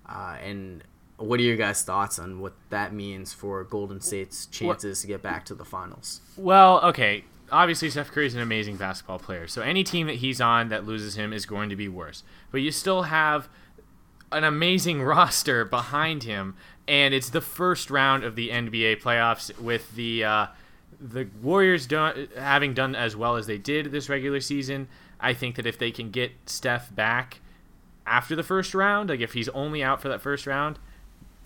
[0.09, 0.83] Uh, and
[1.17, 5.23] what are your guys' thoughts on what that means for Golden State's chances to get
[5.23, 6.21] back to the finals?
[6.37, 7.25] Well, okay.
[7.53, 10.85] Obviously, Steph Curry is an amazing basketball player, so any team that he's on that
[10.85, 12.25] loses him is going to be worse.
[12.51, 13.49] But you still have
[14.33, 16.57] an amazing roster behind him,
[16.87, 20.47] and it's the first round of the NBA playoffs with the uh,
[21.01, 24.89] the Warriors do- having done as well as they did this regular season.
[25.21, 27.41] I think that if they can get Steph back
[28.07, 30.79] after the first round, like if he's only out for that first round,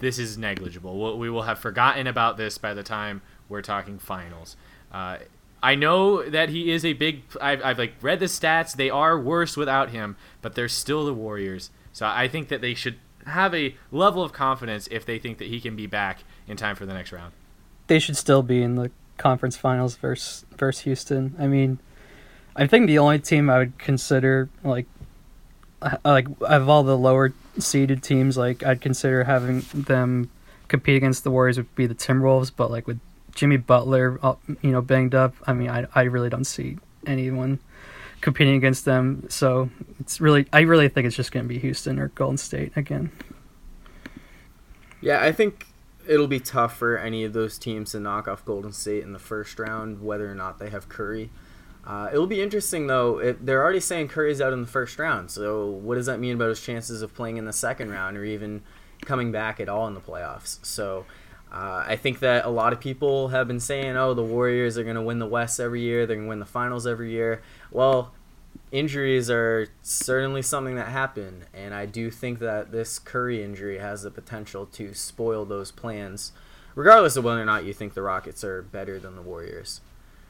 [0.01, 0.99] this is negligible.
[0.99, 4.57] We'll, we will have forgotten about this by the time we're talking finals.
[4.93, 5.19] Uh,
[5.63, 7.23] I know that he is a big.
[7.41, 8.75] I've, I've like read the stats.
[8.75, 11.71] They are worse without him, but they're still the Warriors.
[11.99, 12.95] So I think that they should
[13.27, 16.77] have a level of confidence if they think that he can be back in time
[16.77, 17.33] for the next round.
[17.89, 21.35] They should still be in the conference finals versus versus Houston.
[21.41, 21.81] I mean,
[22.55, 24.87] I think the only team I would consider like
[25.83, 30.31] uh, like of all the lower seeded teams, like I'd consider having them
[30.69, 32.53] compete against the Warriors would be the Timberwolves.
[32.57, 33.01] But like with
[33.35, 37.59] Jimmy Butler, uh, you know, banged up, I mean, I I really don't see anyone
[38.21, 39.27] competing against them.
[39.29, 42.73] So it's really, I really think it's just going to be Houston or Golden State
[42.77, 43.11] again.
[45.01, 45.67] Yeah, I think
[46.07, 49.19] it'll be tough for any of those teams to knock off Golden State in the
[49.19, 51.31] first round, whether or not they have Curry.
[51.87, 53.19] Uh, it'll be interesting though.
[53.19, 56.35] It, they're already saying Curry's out in the first round, so what does that mean
[56.35, 58.63] about his chances of playing in the second round or even
[59.03, 60.59] coming back at all in the playoffs?
[60.65, 61.07] So.
[61.51, 64.85] Uh, I think that a lot of people have been saying, "Oh, the Warriors are
[64.85, 66.07] going to win the West every year.
[66.07, 68.13] They're going to win the finals every year." Well,
[68.71, 74.03] injuries are certainly something that happen, and I do think that this Curry injury has
[74.03, 76.33] the potential to spoil those plans,
[76.75, 79.81] regardless of whether or not you think the Rockets are better than the Warriors.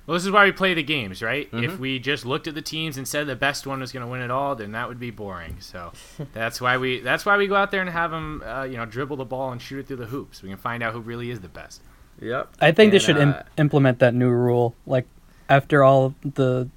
[0.08, 1.52] Well, this is why we play the games, right?
[1.52, 1.64] Mm-hmm.
[1.64, 4.10] If we just looked at the teams and said the best one was going to
[4.10, 5.58] win it all, then that would be boring.
[5.60, 5.92] So
[6.32, 8.86] that's why we that's why we go out there and have them, uh, you know,
[8.86, 10.42] dribble the ball and shoot it through the hoops.
[10.42, 11.82] We can find out who really is the best.
[12.22, 12.54] Yep.
[12.58, 14.74] I think and, they should uh, Im- implement that new rule.
[14.86, 15.06] Like
[15.50, 16.70] after all the,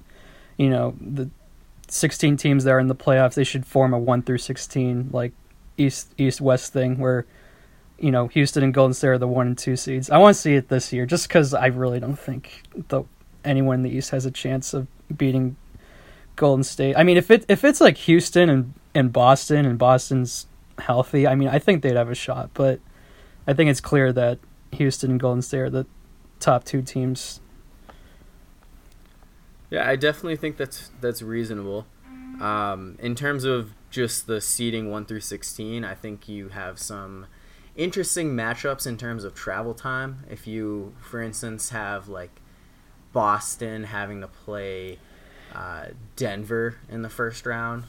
[0.58, 1.30] you know, the
[1.88, 5.32] 16 teams that are in the playoffs, they should form a 1 through 16 like
[5.78, 7.24] east east west thing where
[7.98, 10.10] you know, Houston and Golden State are the 1 and 2 seeds.
[10.10, 13.04] I want to see it this year just cuz I really don't think the
[13.44, 15.56] anyone in the east has a chance of beating
[16.36, 16.96] Golden State.
[16.96, 20.46] I mean, if it if it's like Houston and and Boston and Boston's
[20.78, 22.80] healthy, I mean, I think they'd have a shot, but
[23.46, 24.38] I think it's clear that
[24.72, 25.86] Houston and Golden State are the
[26.40, 27.40] top two teams
[29.72, 31.86] yeah, I definitely think that's that's reasonable.
[32.42, 37.24] Um, in terms of just the seeding one through sixteen, I think you have some
[37.74, 40.24] interesting matchups in terms of travel time.
[40.30, 42.41] If you, for instance, have like
[43.12, 44.98] Boston having to play
[45.54, 45.86] uh,
[46.16, 47.84] Denver in the first round,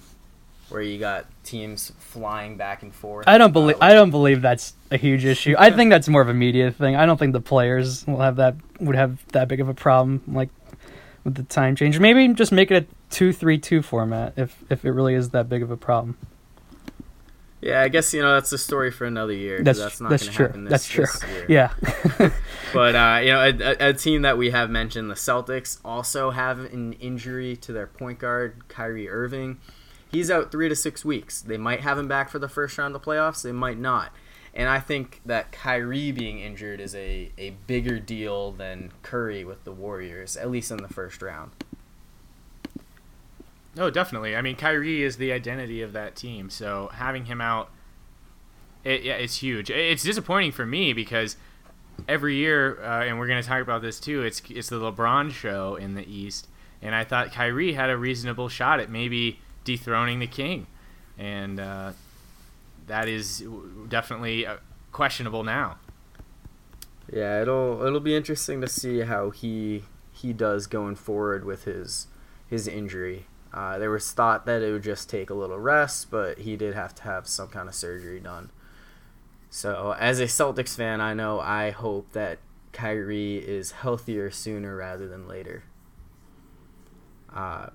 [0.70, 3.28] where you got teams flying back and forth.
[3.28, 5.56] I don't believe Uh, I don't believe that's a huge issue.
[5.58, 6.96] I think that's more of a media thing.
[6.96, 10.22] I don't think the players will have that would have that big of a problem
[10.28, 10.50] like
[11.24, 12.00] with the time change.
[12.00, 15.48] Maybe just make it a two three two format if if it really is that
[15.48, 16.18] big of a problem.
[17.64, 19.62] Yeah, I guess you know that's a story for another year.
[19.64, 20.46] That's that's not that's gonna true.
[20.48, 20.88] happen this- That's
[21.20, 21.46] true.
[21.50, 21.72] Yeah.
[22.74, 26.32] But uh, you know, a, a- a team that we have mentioned, the Celtics, also
[26.32, 29.60] have an injury to their point guard, Kyrie Irving.
[30.12, 31.42] He's out three to six weeks.
[31.42, 33.44] They might have him back for the first round of the playoffs.
[33.44, 34.12] They might not.
[34.56, 39.64] And I think that Kyrie being injured is a, a bigger deal than Curry with
[39.64, 41.52] the Warriors, at least in the first round.
[43.76, 44.36] No, definitely.
[44.36, 47.72] I mean, Kyrie is the identity of that team, so having him out,
[48.84, 49.70] it, yeah, it's huge.
[49.72, 51.38] It's disappointing for me because
[52.08, 54.22] every year, uh, and we're going to talk about this too.
[54.22, 56.48] It's it's the LeBron show in the East,
[56.82, 60.68] and I thought Kyrie had a reasonable shot at maybe dethroning the King,
[61.18, 61.94] and uh,
[62.88, 63.44] that is
[63.88, 64.58] definitely uh,
[64.92, 65.78] questionable now.
[67.12, 72.08] Yeah, it'll it'll be interesting to see how he he does going forward with his
[72.48, 73.26] his injury.
[73.54, 76.74] Uh, there was thought that it would just take a little rest, but he did
[76.74, 78.50] have to have some kind of surgery done.
[79.50, 82.40] So, as a Celtics fan, I know I hope that
[82.72, 85.64] Kyrie is healthier sooner rather than later.
[87.32, 87.68] Uh,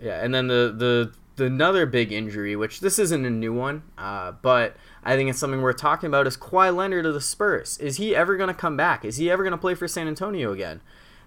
[0.00, 3.82] yeah, and then the the the another big injury, which this isn't a new one,
[3.98, 7.78] uh, but I think it's something worth talking about, is Kawhi Leonard of the Spurs.
[7.78, 9.04] Is he ever going to come back?
[9.04, 10.80] Is he ever going to play for San Antonio again?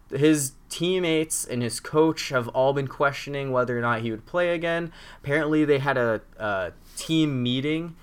[0.09, 4.53] His teammates and his coach have all been questioning whether or not he would play
[4.53, 4.91] again.
[5.23, 7.95] Apparently, they had a, a team meeting,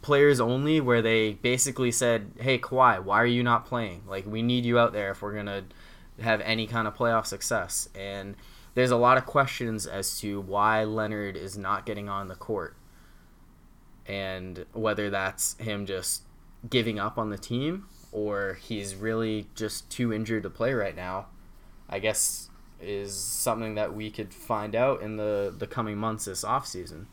[0.00, 4.02] players only, where they basically said, "Hey, Kawhi, why are you not playing?
[4.06, 5.64] Like, we need you out there if we're gonna
[6.20, 8.36] have any kind of playoff success." And
[8.74, 12.74] there's a lot of questions as to why Leonard is not getting on the court,
[14.06, 16.22] and whether that's him just
[16.68, 21.26] giving up on the team or he's really just too injured to play right now.
[21.90, 22.48] I guess
[22.80, 27.06] is something that we could find out in the the coming months this offseason.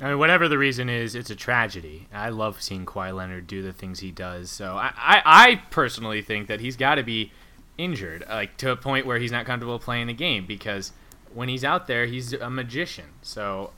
[0.00, 2.08] I mean, whatever the reason is, it's a tragedy.
[2.12, 4.48] I love seeing Kawhi Leonard do the things he does.
[4.48, 7.32] So I, I, I personally think that he's got to be
[7.76, 10.92] injured, like to a point where he's not comfortable playing the game because
[11.34, 13.06] when he's out there, he's a magician.
[13.22, 13.72] So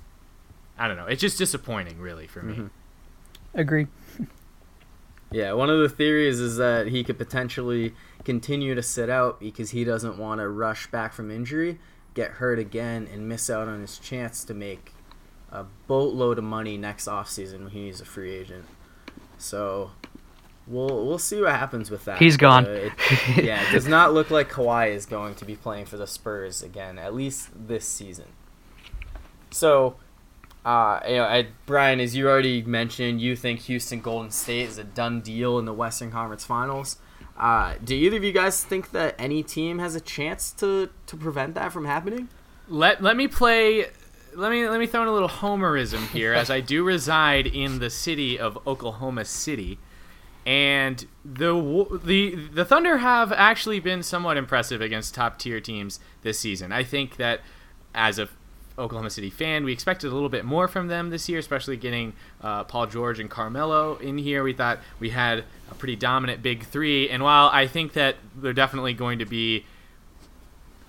[0.78, 1.06] I don't know.
[1.06, 2.54] It's just disappointing, really, for me.
[2.54, 2.66] Mm-hmm.
[3.54, 3.86] Agree.
[5.32, 9.70] Yeah, one of the theories is that he could potentially continue to sit out because
[9.70, 11.78] he doesn't want to rush back from injury,
[12.14, 14.92] get hurt again, and miss out on his chance to make
[15.52, 18.64] a boatload of money next offseason when he's a free agent.
[19.38, 19.92] So
[20.66, 22.18] we'll we'll see what happens with that.
[22.18, 22.66] He's gone.
[22.66, 22.92] Uh, it-
[23.44, 26.62] yeah, it does not look like Kawhi is going to be playing for the Spurs
[26.62, 28.26] again, at least this season.
[29.50, 29.96] So,
[30.64, 34.78] uh, you know, I, Brian, as you already mentioned, you think Houston Golden State is
[34.78, 36.98] a done deal in the Western Conference Finals.
[37.38, 41.16] Uh, do either of you guys think that any team has a chance to, to
[41.16, 42.28] prevent that from happening?
[42.68, 43.86] Let let me play.
[44.34, 47.80] Let me let me throw in a little homerism here, as I do reside in
[47.80, 49.80] the city of Oklahoma City,
[50.46, 56.38] and the the the Thunder have actually been somewhat impressive against top tier teams this
[56.38, 56.70] season.
[56.70, 57.40] I think that
[57.92, 58.28] as a
[58.78, 62.12] Oklahoma City fan, we expected a little bit more from them this year, especially getting
[62.40, 64.42] uh, Paul George and Carmelo in here.
[64.42, 68.52] We thought we had a pretty dominant big three, and while I think that they're
[68.52, 69.64] definitely going to be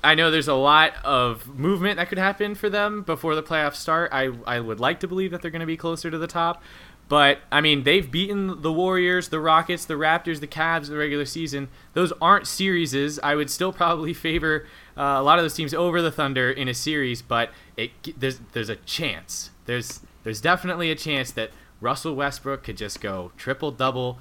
[0.04, 3.76] I know there's a lot of movement that could happen for them before the playoffs
[3.76, 4.10] start.
[4.12, 6.64] I, I would like to believe that they're going to be closer to the top.
[7.08, 10.98] But, I mean, they've beaten the Warriors, the Rockets, the Raptors, the Cavs in the
[10.98, 11.68] regular season.
[11.94, 13.20] Those aren't series.
[13.20, 14.66] I would still probably favor
[14.98, 18.40] uh, a lot of those teams over the Thunder in a series, but it there's
[18.54, 19.52] there's a chance.
[19.66, 24.20] There's there's definitely a chance that Russell Westbrook could just go triple double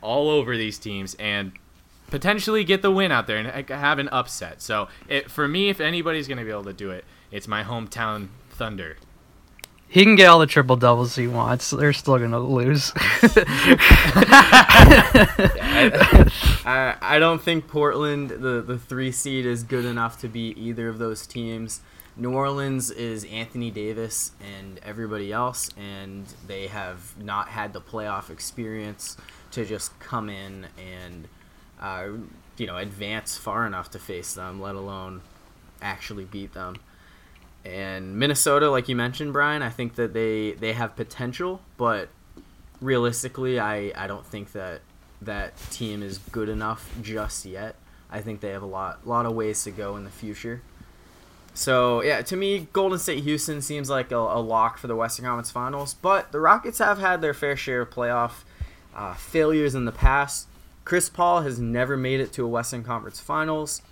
[0.00, 1.52] all over these teams and
[2.08, 4.60] potentially get the win out there and have an upset.
[4.60, 7.64] So it, for me, if anybody's going to be able to do it, it's my
[7.64, 8.96] hometown Thunder.
[9.92, 11.68] He can get all the triple doubles he wants.
[11.68, 12.92] They're still gonna lose.
[16.64, 20.88] I, I don't think Portland, the, the three seed, is good enough to beat either
[20.88, 21.82] of those teams.
[22.16, 28.30] New Orleans is Anthony Davis and everybody else, and they have not had the playoff
[28.30, 29.18] experience
[29.50, 31.28] to just come in and,
[31.78, 32.06] uh,
[32.56, 35.20] you know, advance far enough to face them, let alone
[35.82, 36.76] actually beat them.
[37.64, 42.08] And Minnesota, like you mentioned, Brian, I think that they, they have potential, but
[42.80, 44.80] realistically, I, I don't think that
[45.20, 47.76] that team is good enough just yet.
[48.10, 50.60] I think they have a lot lot of ways to go in the future.
[51.54, 55.24] So yeah, to me, Golden State Houston seems like a, a, lock for the Western
[55.24, 55.94] Conference Finals.
[55.94, 58.44] But the Rockets have had their fair share of playoff
[58.94, 60.46] uh, failures in the past.
[60.84, 63.82] Chris Paul has never made it to a Western Conference Finals.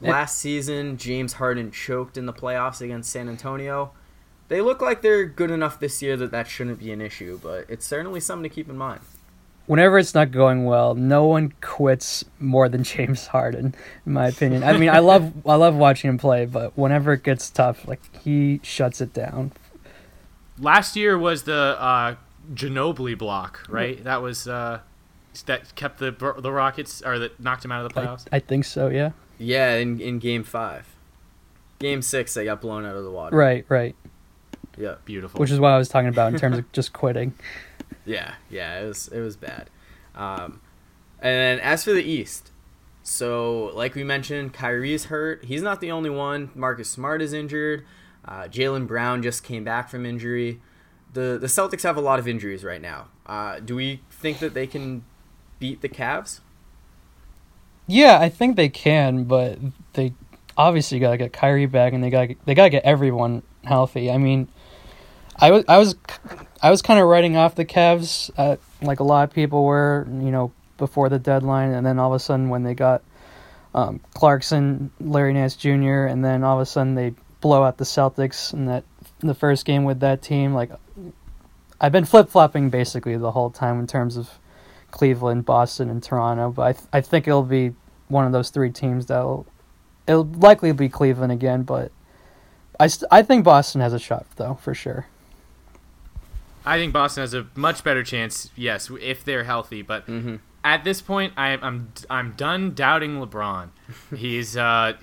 [0.00, 3.92] Last season, James Harden choked in the playoffs against San Antonio.
[4.48, 7.66] They look like they're good enough this year that that shouldn't be an issue, but
[7.68, 9.00] it's certainly something to keep in mind
[9.68, 13.74] whenever it's not going well, no one quits more than James Harden,
[14.04, 14.64] in my opinion.
[14.64, 18.00] I mean, I love I love watching him play, but whenever it gets tough, like
[18.24, 19.52] he shuts it down.
[20.58, 22.16] Last year was the uh,
[22.52, 24.02] Ginobili block, right?
[24.02, 24.80] That was uh,
[25.46, 28.26] that kept the the Rockets or that knocked him out of the playoffs.
[28.32, 28.88] I, I think so.
[28.88, 29.12] Yeah.
[29.38, 30.86] Yeah, in in Game Five,
[31.78, 33.36] Game Six, they got blown out of the water.
[33.36, 33.64] Right.
[33.68, 33.94] Right.
[34.76, 34.96] Yeah.
[35.04, 35.40] Beautiful.
[35.40, 37.34] Which is what I was talking about in terms of just quitting.
[38.04, 39.70] Yeah, yeah, it was it was bad.
[40.14, 40.60] Um,
[41.20, 42.50] and then as for the East,
[43.02, 45.44] so like we mentioned, Kyrie's hurt.
[45.44, 46.50] He's not the only one.
[46.54, 47.84] Marcus Smart is injured.
[48.24, 50.60] Uh, Jaylen Brown just came back from injury.
[51.12, 53.08] The the Celtics have a lot of injuries right now.
[53.26, 55.04] Uh, do we think that they can
[55.58, 56.40] beat the Cavs?
[57.88, 59.58] Yeah, I think they can, but
[59.94, 60.12] they
[60.58, 64.10] obviously got to get Kyrie back, and they got they got to get everyone healthy.
[64.10, 64.46] I mean,
[65.36, 65.96] I was I was
[66.62, 70.06] I was kind of writing off the Cavs, uh, like a lot of people were,
[70.06, 73.02] you know, before the deadline, and then all of a sudden when they got
[73.74, 77.84] um, Clarkson, Larry Nance Jr., and then all of a sudden they blow out the
[77.84, 78.84] Celtics in that
[79.20, 80.52] the first game with that team.
[80.52, 80.72] Like
[81.80, 84.38] I've been flip flopping basically the whole time in terms of
[84.90, 87.74] Cleveland, Boston, and Toronto, but I th- I think it'll be
[88.08, 89.46] one of those three teams that'll
[90.06, 91.92] it'll likely be Cleveland again, but
[92.80, 95.06] I st- I think Boston has a shot though for sure.
[96.68, 99.80] I think Boston has a much better chance, yes, if they're healthy.
[99.80, 100.36] But mm-hmm.
[100.62, 103.70] at this point, I, am I'm, I'm done doubting LeBron.
[104.14, 104.94] he's uh,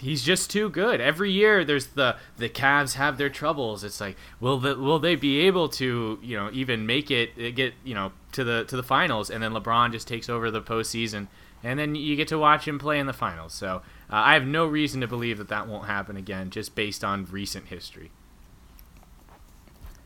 [0.00, 1.00] he's just too good.
[1.00, 3.84] Every year, there's the the Cavs have their troubles.
[3.84, 7.50] It's like, will the, will they be able to you know even make it uh,
[7.50, 9.30] get you know to the to the finals?
[9.30, 11.28] And then LeBron just takes over the postseason,
[11.62, 13.54] and then you get to watch him play in the finals.
[13.54, 17.02] So uh, I have no reason to believe that that won't happen again, just based
[17.02, 18.10] on recent history.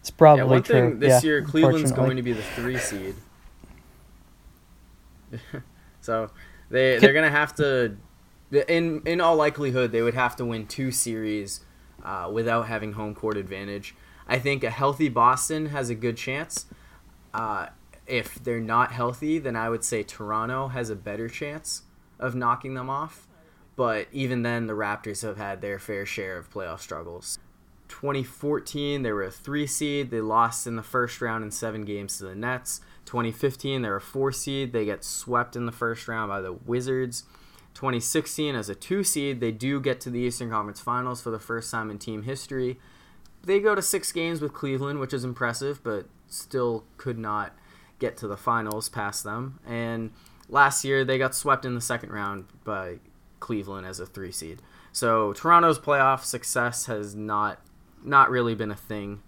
[0.00, 0.74] It's probably yeah, one true.
[0.74, 3.14] thing this yeah, year, Cleveland's going to be the three seed.
[6.00, 6.30] so
[6.70, 7.96] they they're gonna have to,
[8.52, 11.60] in in all likelihood, they would have to win two series
[12.02, 13.94] uh, without having home court advantage.
[14.26, 16.66] I think a healthy Boston has a good chance.
[17.34, 17.66] Uh,
[18.06, 21.82] if they're not healthy, then I would say Toronto has a better chance
[22.18, 23.26] of knocking them off.
[23.76, 27.38] But even then, the Raptors have had their fair share of playoff struggles.
[27.88, 30.10] 2014, they were a three seed.
[30.10, 32.80] They lost in the first round in seven games to the Nets.
[33.06, 34.72] 2015, they're a four seed.
[34.72, 37.24] They get swept in the first round by the Wizards.
[37.80, 41.38] 2016, as a two seed, they do get to the Eastern Conference Finals for the
[41.38, 42.78] first time in team history.
[43.42, 47.56] They go to six games with Cleveland, which is impressive, but still could not
[47.98, 49.60] get to the finals past them.
[49.66, 50.10] And
[50.50, 52.98] last year, they got swept in the second round by
[53.40, 54.60] Cleveland as a three seed.
[54.92, 57.60] So Toronto's playoff success has not
[58.04, 59.22] not really been a thing.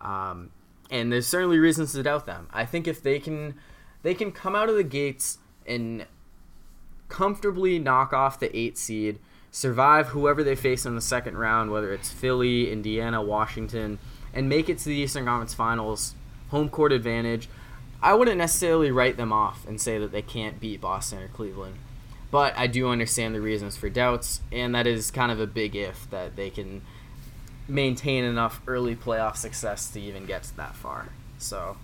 [0.00, 0.50] Um,
[0.90, 2.48] and there's certainly reasons to doubt them.
[2.52, 3.54] I think if they can,
[4.02, 6.04] they can come out of the gates and
[7.12, 9.18] comfortably knock off the eight seed,
[9.50, 13.98] survive whoever they face in the second round, whether it's Philly, Indiana, Washington,
[14.32, 16.14] and make it to the Eastern Conference Finals,
[16.48, 17.50] home court advantage.
[18.02, 21.74] I wouldn't necessarily write them off and say that they can't beat Boston or Cleveland.
[22.30, 25.76] But I do understand the reasons for doubts, and that is kind of a big
[25.76, 26.80] if that they can
[27.68, 31.10] maintain enough early playoff success to even get that far.
[31.36, 31.76] So.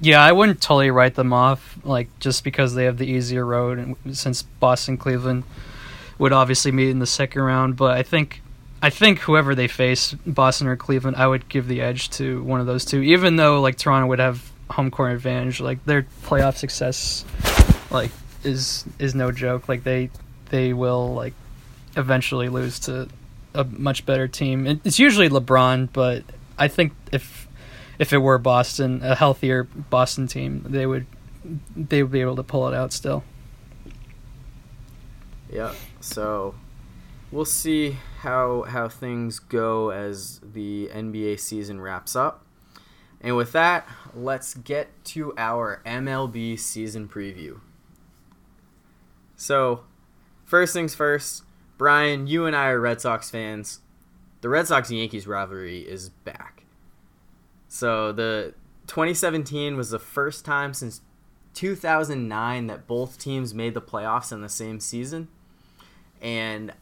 [0.00, 3.78] Yeah, I wouldn't totally write them off, like just because they have the easier road,
[3.78, 5.44] and since Boston Cleveland
[6.18, 7.76] would obviously meet in the second round.
[7.76, 8.42] But I think,
[8.82, 12.60] I think whoever they face, Boston or Cleveland, I would give the edge to one
[12.60, 13.00] of those two.
[13.02, 17.24] Even though like Toronto would have home court advantage, like their playoff success,
[17.90, 18.10] like
[18.44, 19.68] is is no joke.
[19.68, 20.10] Like they
[20.50, 21.34] they will like
[21.96, 23.08] eventually lose to
[23.54, 24.66] a much better team.
[24.84, 26.22] It's usually LeBron, but
[26.58, 27.45] I think if
[27.98, 31.06] if it were Boston, a healthier Boston team, they would
[31.76, 33.22] they would be able to pull it out still.
[35.50, 35.74] Yeah.
[36.00, 36.54] So
[37.30, 42.44] we'll see how how things go as the NBA season wraps up.
[43.20, 47.60] And with that, let's get to our MLB season preview.
[49.36, 49.84] So,
[50.44, 51.42] first things first,
[51.78, 53.80] Brian, you and I are Red Sox fans.
[54.42, 56.65] The Red Sox Yankees rivalry is back.
[57.76, 58.54] So the
[58.86, 61.02] 2017 was the first time since
[61.52, 65.28] 2009 that both teams made the playoffs in the same season.
[66.22, 66.72] And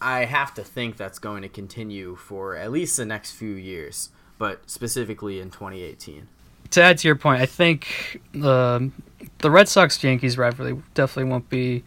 [0.00, 4.10] I have to think that's going to continue for at least the next few years,
[4.36, 6.26] but specifically in 2018.
[6.70, 8.90] To add to your point, I think the
[9.38, 11.84] the Red Sox Yankees rivalry definitely won't be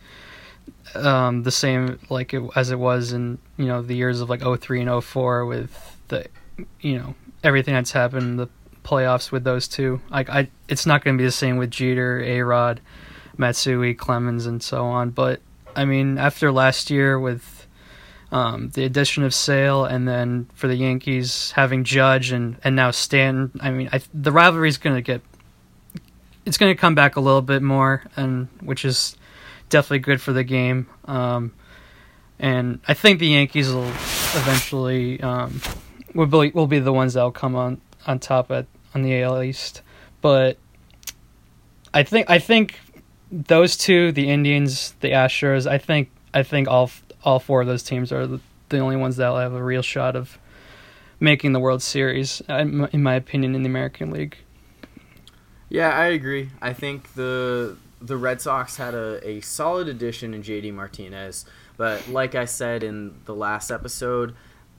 [0.95, 4.41] um, the same like it, as it was in you know the years of like
[4.41, 6.27] 03 and 04 with the
[6.79, 8.47] you know everything that's happened in the
[8.83, 10.01] playoffs with those two.
[10.09, 12.81] Like I, it's not going to be the same with Jeter, A Rod,
[13.37, 15.09] Matsui, Clemens, and so on.
[15.11, 15.41] But
[15.75, 17.67] I mean, after last year with
[18.31, 22.91] um, the addition of Sale, and then for the Yankees having Judge and and now
[22.91, 25.21] Stanton, I mean, I, the rivalry is going to get
[26.45, 29.17] it's going to come back a little bit more, and which is
[29.69, 30.87] definitely good for the game.
[31.05, 31.53] Um,
[32.39, 35.59] and I think the Yankees will eventually um,
[36.13, 39.43] will be will be the ones that'll come on on top at on the AL
[39.43, 39.81] East.
[40.21, 40.57] But
[41.93, 42.79] I think I think
[43.31, 46.89] those two, the Indians, the Astros, I think I think all
[47.23, 48.39] all four of those teams are the,
[48.79, 50.37] only ones that'll have a real shot of
[51.19, 54.37] making the World Series, in my opinion, in the American League.
[55.69, 56.49] Yeah, I agree.
[56.61, 61.45] I think the the Red Sox had a, a solid addition in JD Martinez,
[61.75, 64.35] but like I said in the last episode,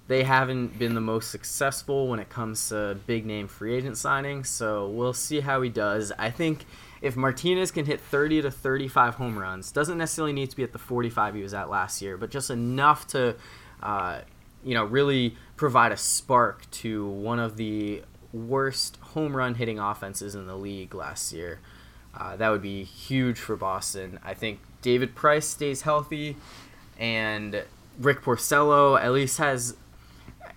[0.08, 4.46] they haven't been the most successful when it comes to big name free agent signings.
[4.46, 6.12] So we'll see how he does.
[6.18, 6.64] I think
[7.02, 10.72] if Martinez can hit 30 to 35 home runs, doesn't necessarily need to be at
[10.72, 13.36] the 45 he was at last year, but just enough to,
[13.82, 14.20] uh,
[14.64, 18.02] you know, really provide a spark to one of the
[18.32, 21.60] worst home run hitting offenses in the league last year.
[22.16, 24.18] Uh, that would be huge for Boston.
[24.24, 26.36] I think David Price stays healthy,
[26.98, 27.62] and
[27.98, 29.76] Rick Porcello at least has.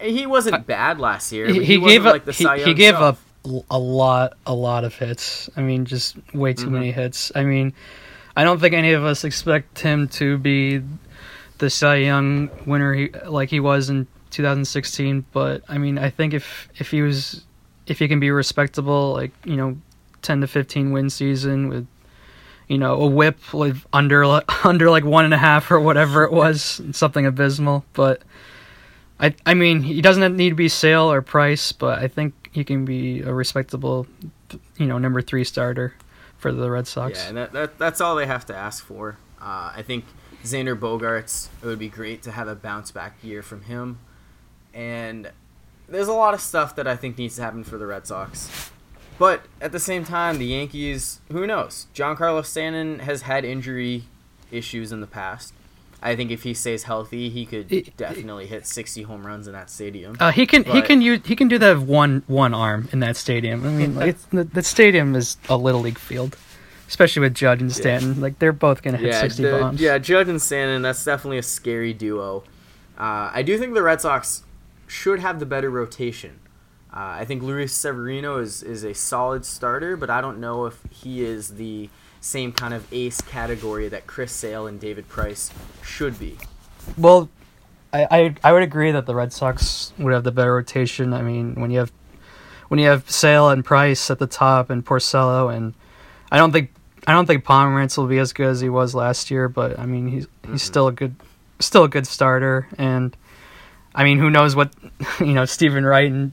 [0.01, 1.47] He wasn't bad last year.
[1.47, 2.13] He, he, he gave up.
[2.13, 3.17] Like the he, he gave up
[3.69, 5.49] a lot, a lot of hits.
[5.55, 6.73] I mean, just way too mm-hmm.
[6.73, 7.31] many hits.
[7.35, 7.73] I mean,
[8.35, 10.81] I don't think any of us expect him to be
[11.57, 15.25] the Cy Young winner he, like he was in 2016.
[15.31, 17.43] But I mean, I think if if he was,
[17.87, 19.77] if he can be respectable, like you know,
[20.21, 21.87] 10 to 15 win season with
[22.67, 24.23] you know a WHIP like under
[24.63, 28.21] under like one and a half or whatever it was something abysmal but
[29.21, 32.63] i i mean he doesn't need to be sale or price but i think he
[32.63, 34.05] can be a respectable
[34.77, 35.93] you know number three starter
[36.37, 39.17] for the red sox yeah and that, that that's all they have to ask for
[39.41, 40.05] uh, i think
[40.43, 41.47] xander Bogaerts.
[41.61, 43.99] it would be great to have a bounce back year from him
[44.73, 45.31] and
[45.87, 48.71] there's a lot of stuff that i think needs to happen for the red sox
[49.21, 51.85] but at the same time, the Yankees, who knows?
[51.93, 54.05] Giancarlo Stanton has had injury
[54.49, 55.53] issues in the past.
[56.01, 59.53] I think if he stays healthy, he could it, definitely hit 60 home runs in
[59.53, 60.17] that stadium.
[60.19, 62.89] Uh, he can but, he can use he can do that with one one arm
[62.91, 63.65] in that stadium.
[63.65, 66.37] I mean, like the, the stadium is a little league field,
[66.87, 68.15] especially with Judge and Stanton.
[68.15, 68.21] Yeah.
[68.21, 69.81] Like they're both gonna hit yeah, 60 the, bombs.
[69.81, 70.81] Yeah, Judge and Stanton.
[70.81, 72.43] That's definitely a scary duo.
[72.97, 74.43] Uh, I do think the Red Sox
[74.87, 76.39] should have the better rotation.
[76.93, 80.81] Uh, I think Luis Severino is, is a solid starter, but I don't know if
[80.91, 81.89] he is the
[82.21, 85.51] same kind of ace category that Chris Sale and David Price
[85.83, 86.37] should be.
[86.97, 87.29] Well,
[87.91, 91.13] I, I, I would agree that the Red Sox would have the better rotation.
[91.13, 91.91] I mean, when you have
[92.69, 95.73] when you have Sale and Price at the top and Porcello and
[96.31, 96.71] I don't think
[97.05, 99.85] I don't think Pomeranz will be as good as he was last year, but I
[99.85, 100.55] mean he's he's mm-hmm.
[100.57, 101.15] still a good
[101.59, 103.15] still a good starter and
[103.93, 104.73] I mean who knows what
[105.19, 106.31] you know Steven Wright and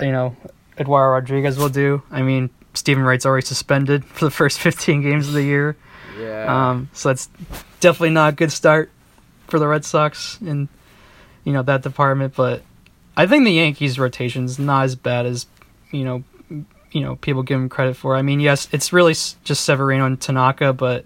[0.00, 0.36] you know
[0.78, 2.02] Eduardo Rodriguez will do.
[2.10, 5.76] I mean, Steven Wright's already suspended for the first 15 games of the year.
[6.18, 6.70] Yeah.
[6.70, 7.28] Um, so that's
[7.80, 8.90] definitely not a good start
[9.48, 10.68] for the Red Sox in
[11.44, 12.34] you know that department.
[12.34, 12.62] But
[13.16, 15.46] I think the Yankees' rotation is not as bad as
[15.90, 16.24] you know
[16.92, 18.14] you know people give him credit for.
[18.14, 21.04] I mean, yes, it's really just Severino and Tanaka, but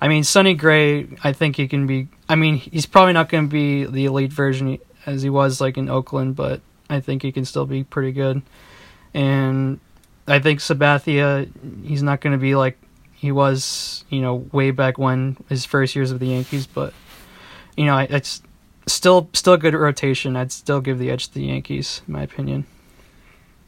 [0.00, 1.08] I mean Sonny Gray.
[1.22, 2.08] I think he can be.
[2.28, 5.76] I mean, he's probably not going to be the elite version as he was like
[5.76, 8.42] in Oakland, but I think he can still be pretty good.
[9.14, 9.80] And
[10.26, 11.50] I think Sabathia,
[11.84, 12.78] he's not going to be like
[13.14, 16.66] he was, you know, way back when his first years with the Yankees.
[16.66, 16.92] But
[17.76, 18.42] you know, it's
[18.86, 20.36] still still a good rotation.
[20.36, 22.66] I'd still give the edge to the Yankees, in my opinion.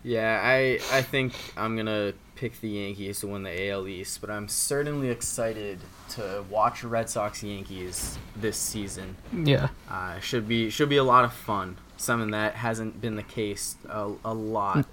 [0.02, 4.28] Yeah, I I think I'm gonna pick the Yankees to win the AL East, but
[4.28, 5.78] I'm certainly excited
[6.10, 9.16] to watch Red Sox Yankees this season.
[9.32, 13.22] Yeah, uh, should be should be a lot of fun something that hasn't been the
[13.22, 14.86] case a, a lot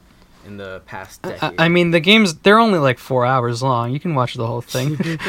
[0.46, 1.60] in the past decade.
[1.60, 3.92] I, I, mean, the games they're only like four hours long.
[3.92, 4.98] You can watch the whole thing.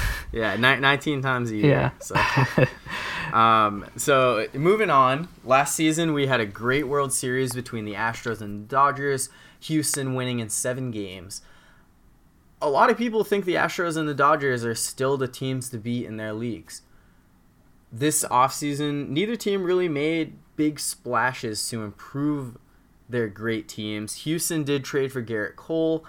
[0.32, 1.70] yeah, ni- nineteen times a year.
[1.70, 1.90] Yeah.
[2.00, 3.36] So.
[3.36, 8.40] um, so moving on, last season we had a great World Series between the Astros
[8.40, 9.28] and Dodgers.
[9.60, 11.42] Houston winning in seven games.
[12.62, 15.78] A lot of people think the Astros and the Dodgers are still the teams to
[15.78, 16.82] beat in their leagues.
[17.92, 22.56] this offseason, neither team really made big splashes to improve
[23.10, 24.16] their great teams.
[24.24, 26.04] Houston did trade for Gerrit Cole.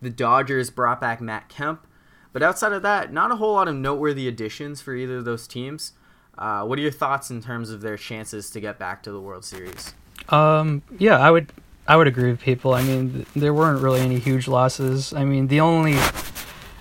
[0.00, 1.86] The Dodgers brought back Matt Kemp.
[2.32, 5.46] But outside of that, not a whole lot of noteworthy additions for either of those
[5.46, 5.92] teams.
[6.36, 9.20] Uh, what are your thoughts in terms of their chances to get back to the
[9.20, 9.94] World Series?
[10.28, 11.50] Um, yeah, I would
[11.88, 12.74] I would agree with people.
[12.74, 15.14] I mean, th- there weren't really any huge losses.
[15.14, 15.96] I mean, the only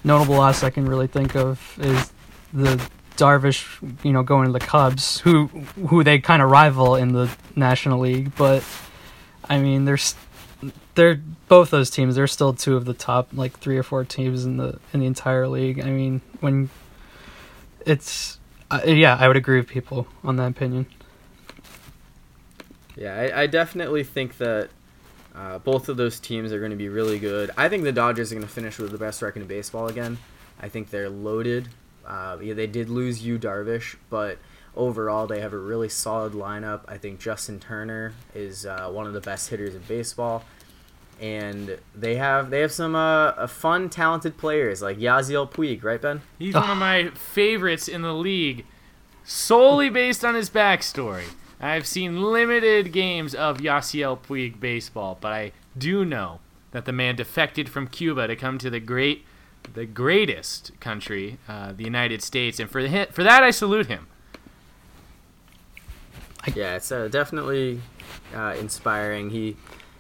[0.04, 2.12] notable loss I can really think of is
[2.52, 2.82] the
[3.16, 3.66] Darvish,
[4.04, 5.48] you know, going to the Cubs, who
[5.88, 8.36] who they kind of rival in the National League.
[8.36, 8.64] But
[9.50, 10.16] I mean, there's
[10.96, 12.16] they're both those teams.
[12.16, 15.06] They're still two of the top like three or four teams in the in the
[15.06, 15.80] entire league.
[15.80, 16.70] I mean, when
[17.86, 18.40] it's
[18.72, 20.88] uh, yeah, I would agree with people on that opinion.
[22.96, 24.70] Yeah, I, I definitely think that
[25.36, 27.52] uh, both of those teams are going to be really good.
[27.58, 30.18] I think the Dodgers are going to finish with the best record in baseball again.
[30.62, 31.68] I think they're loaded.
[32.06, 34.38] Uh, yeah, they did lose Yu Darvish, but
[34.76, 36.82] overall they have a really solid lineup.
[36.88, 40.44] I think Justin Turner is uh, one of the best hitters in baseball,
[41.20, 46.22] and they have they have some uh, fun, talented players like Yasiel Puig, right, Ben?
[46.38, 48.66] He's one of my favorites in the league,
[49.24, 51.26] solely based on his backstory.
[51.60, 56.40] I've seen limited games of Yasiel Puig baseball, but I do know
[56.72, 59.26] that the man defected from Cuba to come to the great,
[59.74, 64.08] the greatest country, uh, the United States, and for the for that I salute him.
[66.56, 67.82] Yeah, it's uh, definitely
[68.34, 69.30] uh, inspiring.
[69.30, 69.58] He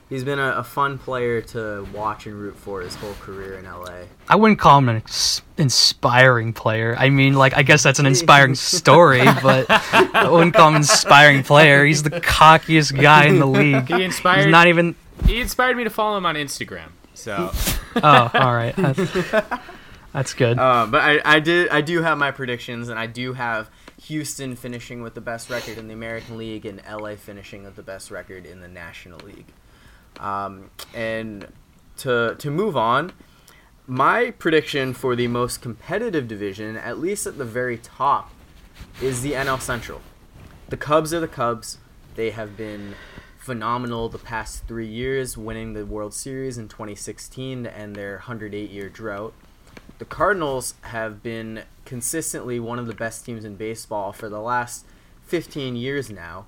[0.09, 3.65] he's been a, a, fun player to watch and root for his whole career in
[3.65, 4.03] LA.
[4.29, 6.95] I wouldn't call him an ex- inspiring player.
[6.97, 10.81] I mean, like I guess that's an inspiring story, but I wouldn't call him an
[10.81, 11.85] inspiring player.
[11.85, 13.87] He's the cockiest guy in the league.
[13.87, 14.43] He inspired.
[14.43, 14.95] He's not even.
[15.25, 16.89] He inspired me to follow him on Instagram.
[17.13, 17.51] So.
[17.95, 18.75] oh, all right.
[18.75, 19.11] That's,
[20.13, 20.59] that's good.
[20.59, 23.69] Uh, but I, I did I do have my predictions, and I do have
[24.07, 27.83] Houston finishing with the best record in the American League and LA finishing with the
[27.83, 29.47] best record in the National League.
[30.19, 31.47] Um, and
[31.97, 33.13] to to move on,
[33.87, 38.31] my prediction for the most competitive division, at least at the very top,
[39.01, 40.01] is the NL Central.
[40.69, 41.79] The Cubs are the Cubs.
[42.15, 42.95] They have been
[43.37, 48.69] phenomenal the past three years, winning the World Series in 2016 to end their 108
[48.69, 49.33] year drought.
[49.97, 54.85] The Cardinals have been consistently one of the best teams in baseball for the last
[55.27, 56.45] 15 years now.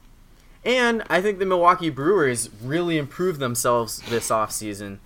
[0.65, 4.97] And I think the Milwaukee Brewers really improved themselves this offseason,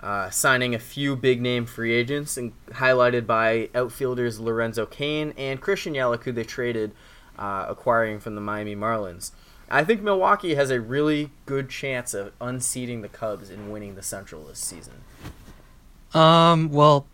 [0.00, 5.60] uh, signing a few big name free agents, and highlighted by outfielders Lorenzo Cain and
[5.60, 6.92] Christian Yelich, who they traded,
[7.38, 9.32] uh, acquiring from the Miami Marlins.
[9.70, 14.02] I think Milwaukee has a really good chance of unseating the Cubs and winning the
[14.02, 14.94] Central this season.
[16.14, 16.70] Um.
[16.70, 17.06] Well,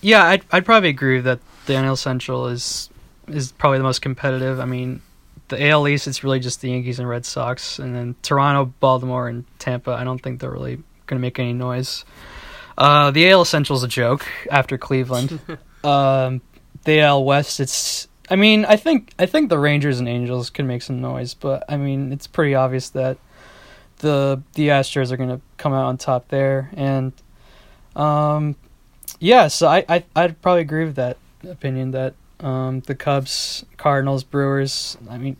[0.00, 2.88] yeah, I'd I'd probably agree that the NL Central is
[3.28, 4.60] is probably the most competitive.
[4.60, 5.02] I mean,
[5.48, 9.28] the AL East it's really just the Yankees and Red Sox, and then Toronto, Baltimore,
[9.28, 9.92] and Tampa.
[9.92, 12.04] I don't think they're really going to make any noise.
[12.78, 15.40] Uh, the AL Central is a joke after Cleveland.
[15.84, 16.40] um,
[16.84, 18.08] the AL West, it's.
[18.28, 21.64] I mean, I think I think the Rangers and Angels can make some noise, but
[21.68, 23.18] I mean, it's pretty obvious that
[23.98, 27.12] the the Astros are going to come out on top there, and
[27.94, 28.56] um,
[29.20, 31.18] yeah, so I, I I'd probably agree with that
[31.50, 35.36] opinion that um, the Cubs, Cardinals, Brewers, I mean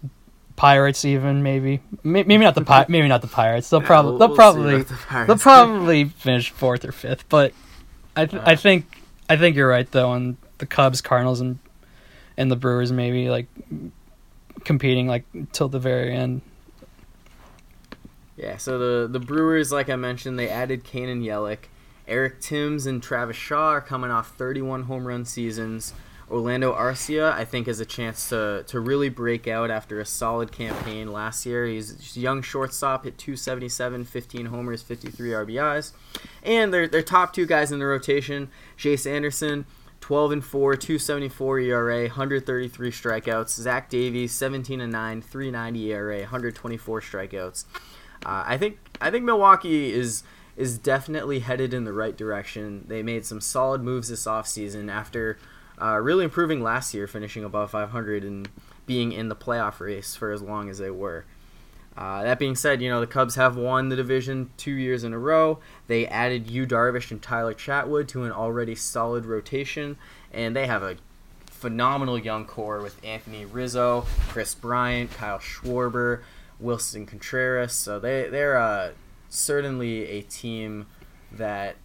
[0.56, 3.68] Pirates even maybe maybe not the Pi- maybe not the Pirates.
[3.68, 7.52] They'll probably we'll, they'll probably the they'll probably finish fourth or fifth, but
[8.16, 8.86] I th- I think
[9.28, 11.58] I think you're right though on the Cubs, Cardinals, and
[12.36, 13.46] and the Brewers maybe like
[14.64, 16.40] competing like till the very end.
[18.36, 21.58] Yeah, so the the Brewers, like I mentioned, they added Cain and Yelich.
[22.08, 25.92] Eric Thames and Travis Shaw are coming off 31 home run seasons.
[26.28, 30.50] Orlando Arcia, I think, has a chance to, to really break out after a solid
[30.50, 31.66] campaign last year.
[31.66, 35.92] He's a young shortstop, hit 277, 15 homers, 53 RBIs.
[36.42, 39.66] And their, their top two guys in the rotation, Chase Anderson,
[40.00, 43.50] 12 and 4, 274 ERA, 133 strikeouts.
[43.50, 47.64] Zach Davies, 17 and 9, 390 ERA, 124 strikeouts.
[48.24, 50.24] Uh, I think I think Milwaukee is
[50.56, 52.84] is definitely headed in the right direction.
[52.88, 55.38] They made some solid moves this offseason after
[55.80, 58.48] uh, really improving last year, finishing above 500 and
[58.86, 61.24] being in the playoff race for as long as they were.
[61.96, 65.12] Uh, that being said, you know, the Cubs have won the division two years in
[65.12, 65.58] a row.
[65.86, 69.96] They added Yu Darvish and Tyler Chatwood to an already solid rotation,
[70.32, 70.96] and they have a
[71.46, 76.20] phenomenal young core with Anthony Rizzo, Kris Bryant, Kyle Schwarber,
[76.60, 77.72] Willson Contreras.
[77.72, 78.90] So they, they're uh,
[79.28, 80.86] certainly a team
[81.32, 81.76] that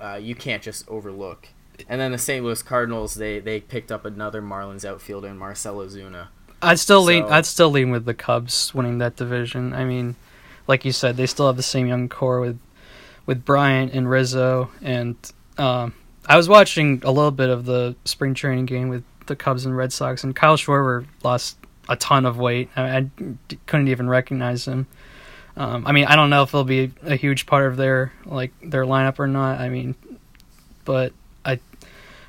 [0.00, 1.48] uh, you can't just overlook.
[1.88, 2.44] And then the St.
[2.44, 6.28] Louis Cardinals, they, they picked up another Marlins outfielder, Marcell Ozuna.
[6.62, 7.24] I'd still lean.
[7.24, 9.72] I'd still lean with the Cubs winning that division.
[9.72, 10.16] I mean,
[10.66, 12.58] like you said, they still have the same young core with
[13.24, 14.70] with Bryant and Rizzo.
[14.82, 15.16] And
[15.56, 15.94] um,
[16.26, 19.76] I was watching a little bit of the spring training game with the Cubs and
[19.76, 21.56] Red Sox, and Kyle Schwarber lost
[21.88, 22.68] a ton of weight.
[22.76, 23.06] I
[23.66, 24.86] couldn't even recognize him.
[25.56, 28.52] Um, I mean, I don't know if they'll be a huge part of their like
[28.62, 29.60] their lineup or not.
[29.60, 29.94] I mean,
[30.84, 31.12] but
[31.44, 31.58] I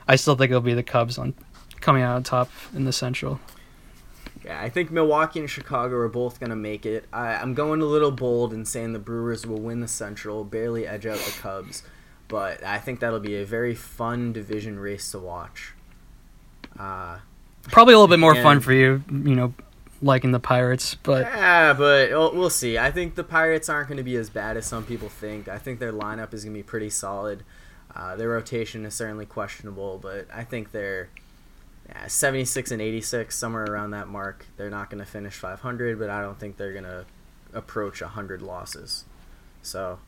[0.08, 1.34] I still think it'll be the Cubs on
[1.80, 3.40] coming out on top in the Central.
[4.44, 7.06] Yeah, I think Milwaukee and Chicago are both going to make it.
[7.14, 10.88] I, I'm going a little bold and saying the Brewers will win the Central, barely
[10.88, 11.84] edge out the Cubs,
[12.28, 15.74] but I think that'll be a very fun division race to watch.
[16.78, 17.20] Uh,
[17.66, 19.54] Probably a little bit more fun for you, you know,
[20.02, 22.78] liking the Pirates, but yeah, but we'll, we'll see.
[22.78, 25.48] I think the Pirates aren't going to be as bad as some people think.
[25.48, 27.44] I think their lineup is going to be pretty solid.
[27.96, 31.10] Uh, their rotation is certainly questionable, but I think they're
[31.90, 34.46] yeah, 76 and 86, somewhere around that mark.
[34.58, 37.06] They're not going to finish 500, but I don't think they're going to
[37.54, 39.06] approach 100 losses.
[39.62, 40.00] So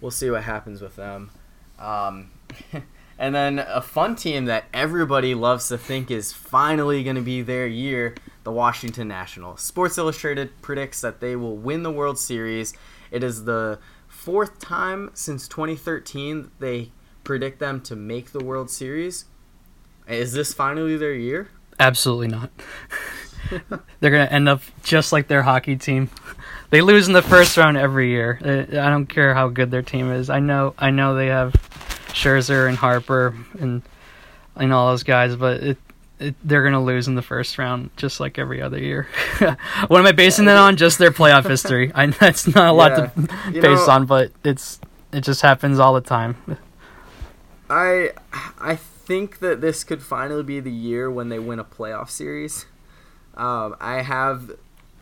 [0.00, 1.30] we'll see what happens with them.
[1.78, 2.30] Um,
[3.20, 7.42] and then a fun team that everybody loves to think is finally going to be
[7.42, 9.60] their year the Washington Nationals.
[9.60, 12.72] Sports Illustrated predicts that they will win the World Series.
[13.10, 16.92] It is the fourth time since 2013 that they
[17.22, 19.26] predict them to make the World Series.
[20.08, 21.50] Is this finally their year?
[21.80, 22.50] absolutely not.
[24.00, 26.10] They're going to end up just like their hockey team.
[26.68, 28.38] They lose in the first round every year.
[28.44, 30.30] Uh, I don't care how good their team is.
[30.30, 31.52] I know I know they have
[32.12, 33.82] Scherzer and Harper and
[34.56, 35.78] and all those guys, but it,
[36.18, 39.08] it, they're going to lose in the first round just like every other year.
[39.88, 40.76] what am I basing that on?
[40.76, 41.90] Just their playoff history.
[41.94, 43.12] I that's not a lot to
[43.52, 44.80] You base know- on, but it's
[45.12, 46.36] it just happens all the time.
[47.68, 48.10] I
[48.60, 52.66] I think that this could finally be the year when they win a playoff series.
[53.36, 54.50] Um, I have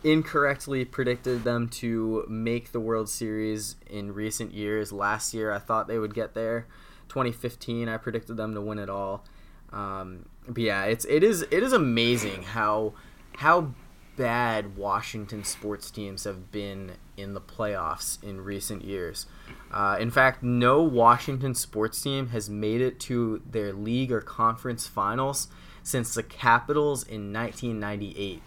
[0.03, 4.93] incorrectly predicted them to make the World Series in recent years.
[4.93, 6.67] Last year, I thought they would get there.
[7.09, 9.23] 2015, I predicted them to win it all.
[9.71, 12.93] Um, but yeah, it's it is it is amazing how
[13.37, 13.73] how
[14.15, 19.27] bad Washington sports teams have been in the playoffs in recent years.
[19.71, 24.87] Uh, in fact, no Washington sports team has made it to their league or conference
[24.87, 25.47] finals
[25.83, 28.41] since the Capitals in 1998.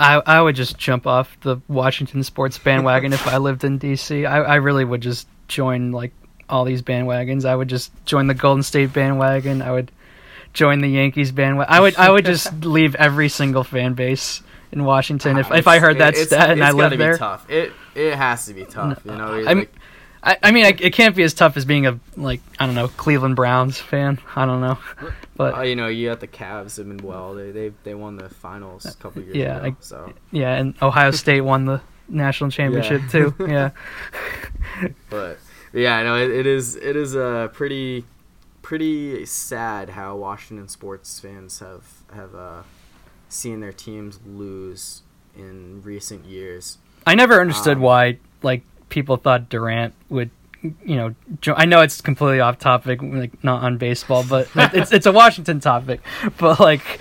[0.00, 4.28] I I would just jump off the Washington sports bandwagon if I lived in DC.
[4.28, 6.12] I I really would just join like
[6.50, 7.44] all these bandwagons.
[7.44, 9.62] I would just join the Golden State bandwagon.
[9.62, 9.90] I would
[10.52, 11.72] join the Yankees bandwagon.
[11.72, 14.42] I would I would just leave every single fan base
[14.72, 17.16] in Washington if if I heard that It's- stat and it's I lived be there.
[17.18, 17.48] Tough.
[17.50, 19.00] It it has to be tough.
[19.04, 19.70] You know, like,
[20.22, 22.74] I, I mean, I, it can't be as tough as being a like I don't
[22.74, 24.18] know Cleveland Browns fan.
[24.34, 24.76] I don't know,
[25.36, 27.34] but uh, you know, you got the Cavs have been well.
[27.34, 29.66] They they they won the finals a couple years Yeah, ago.
[29.68, 33.08] I- so, yeah, and Ohio State won the national championship Yeah.
[33.08, 33.34] too.
[33.48, 33.70] Yeah.
[35.10, 35.38] but
[35.72, 38.04] yeah, no, it, it is it is a pretty
[38.62, 42.62] pretty sad how Washington sports fans have have uh,
[43.28, 45.02] seen their teams lose
[45.36, 46.78] in recent years.
[47.06, 50.30] I never understood Um, why like people thought Durant would
[50.84, 54.92] you know jo- I know it's completely off topic like not on baseball but it's
[54.92, 56.00] it's a Washington topic
[56.38, 57.00] but like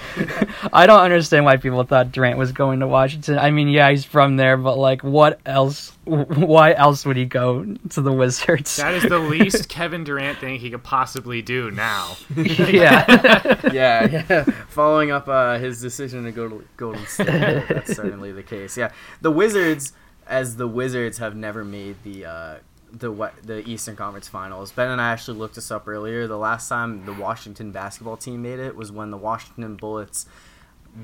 [0.74, 3.38] I don't understand why people thought Durant was going to Washington.
[3.38, 7.66] I mean yeah he's from there but like what else why else would he go
[7.90, 8.78] to the Wizards?
[8.78, 12.16] That is the least Kevin Durant thing he could possibly do now.
[12.36, 13.60] yeah.
[13.74, 14.44] yeah, yeah.
[14.70, 18.78] Following up uh, his decision to go to Golden State, that's certainly the case.
[18.78, 18.92] Yeah,
[19.22, 19.92] the Wizards,
[20.26, 22.56] as the Wizards, have never made the uh,
[22.92, 24.72] the the Eastern Conference Finals.
[24.72, 26.28] Ben and I actually looked this up earlier.
[26.28, 30.26] The last time the Washington basketball team made it was when the Washington Bullets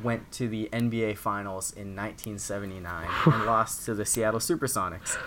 [0.01, 5.17] went to the NBA Finals in 1979 and lost to the Seattle SuperSonics.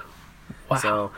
[0.70, 0.76] Wow.
[0.78, 1.10] So,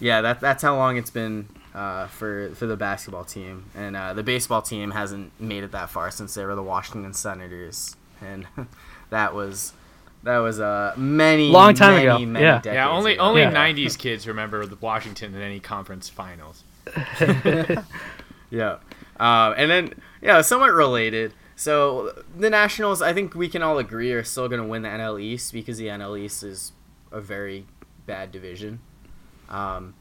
[0.00, 4.14] yeah, that that's how long it's been uh, for for the basketball team, and uh,
[4.14, 8.46] the baseball team hasn't made it that far since they were the Washington Senators, and
[9.10, 9.72] that was
[10.24, 12.54] that was uh, many Long time many, ago, Many yeah.
[12.60, 13.22] decades Yeah, only ago.
[13.22, 13.52] only Yeah.
[13.52, 16.64] '90s kids remember the Washington in any conference finals.
[18.50, 18.78] Yeah.
[19.18, 21.32] Um, and then, yeah, somewhat related.
[21.56, 24.90] So the Nationals, I think we can all agree, are still going to win the
[24.90, 26.72] NL East because the NL East is
[27.10, 27.66] a very
[28.06, 28.80] bad division.
[29.48, 29.94] Um,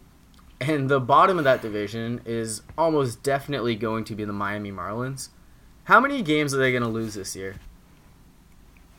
[0.59, 5.29] and the bottom of that division is almost definitely going to be the Miami Marlins.
[5.85, 7.55] How many games are they going to lose this year?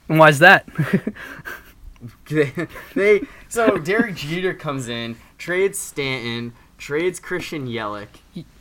[0.08, 0.66] And why's that?
[2.28, 2.52] they,
[2.94, 8.08] they so Derek Jeter comes in, trades Stanton, trades Christian Yelich,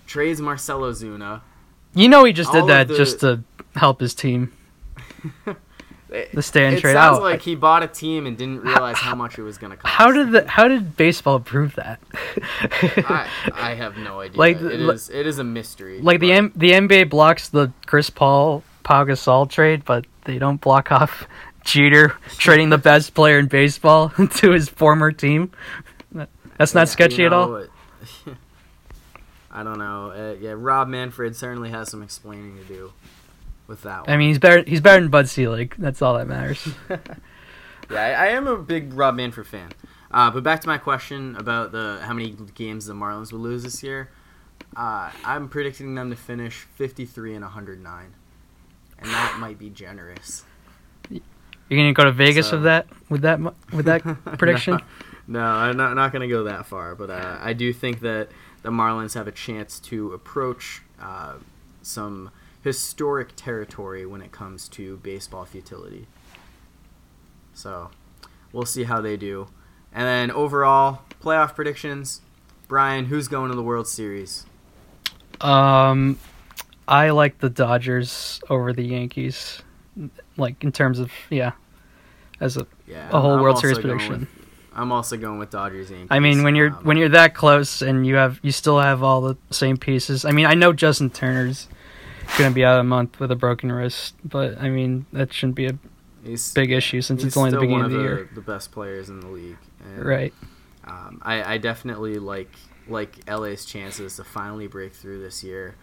[0.06, 1.42] trades Marcell Ozuna.
[1.94, 3.44] you know he just did that the- just to
[3.76, 4.52] help his team.
[6.12, 6.42] The it
[6.82, 7.22] trade sounds out.
[7.22, 9.94] like he bought a team and didn't realize how much it was going to cost.
[9.94, 12.02] how did the how did baseball prove that?
[12.98, 14.38] I, I have no idea.
[14.38, 16.02] Like, it is it is a mystery.
[16.02, 20.38] like the but- M- the NBA blocks the Chris Paul Pau Gasol trade, but they
[20.40, 21.28] don't block off
[21.64, 25.52] Jeter trading the best player in baseball to his former team.
[26.58, 27.66] That's not Yeah, sketchy you at all.
[29.52, 30.12] I don't know.
[30.12, 32.94] Uh, yeah, Rob Manfred certainly has some explaining to do
[33.68, 34.10] with that one.
[34.10, 34.64] I mean, he's better.
[34.66, 35.76] He's better than Bud Selig.
[35.78, 36.68] That's all that matters.
[37.90, 39.70] Yeah, I, I am a big Rob Manfred fan.
[40.12, 43.64] Uh, but back to my question about the how many games the Marlins will lose
[43.64, 44.10] this year.
[44.78, 48.14] Uh, I'm predicting them to finish 53 and 109,
[49.02, 50.44] and that might be generous.
[51.10, 51.20] You're
[51.70, 53.40] gonna go to Vegas So- with that with that
[53.74, 54.02] with that
[54.38, 54.80] prediction.
[55.28, 58.30] No, I'm not, not going to go that far, but uh, I do think that
[58.64, 61.36] the Marlins have a chance to approach uh,
[61.82, 62.32] some
[62.64, 66.08] historic territory when it comes to baseball futility.
[67.54, 67.92] So
[68.52, 69.48] we'll see how they do.
[69.94, 72.22] And then overall, playoff predictions.
[72.68, 74.46] Brian, who's going to the World Series?
[75.40, 76.18] Um,
[76.88, 79.62] I like the Dodgers over the Yankees,
[80.38, 81.52] like in terms of yeah,
[82.40, 84.22] as a, Yeah, a whole I'm World Series prediction.
[84.22, 84.30] with-
[84.74, 86.08] I'm also going with Dodgers Yankees.
[86.10, 89.04] I mean, when you're Um, when you're that close and you have you still have
[89.04, 90.24] all the same pieces.
[90.24, 91.68] I mean, I know Justin Turner's
[92.38, 95.66] gonna be out a month with a broken wrist, but I mean that shouldn't be
[95.68, 95.78] a
[96.56, 98.30] big issue since it's only the beginning of the the, year.
[98.34, 99.58] the best players in the league.
[99.84, 100.34] And, Right.
[100.86, 102.52] Um, I, I definitely like
[102.88, 105.76] like LA's chances to finally break through this year.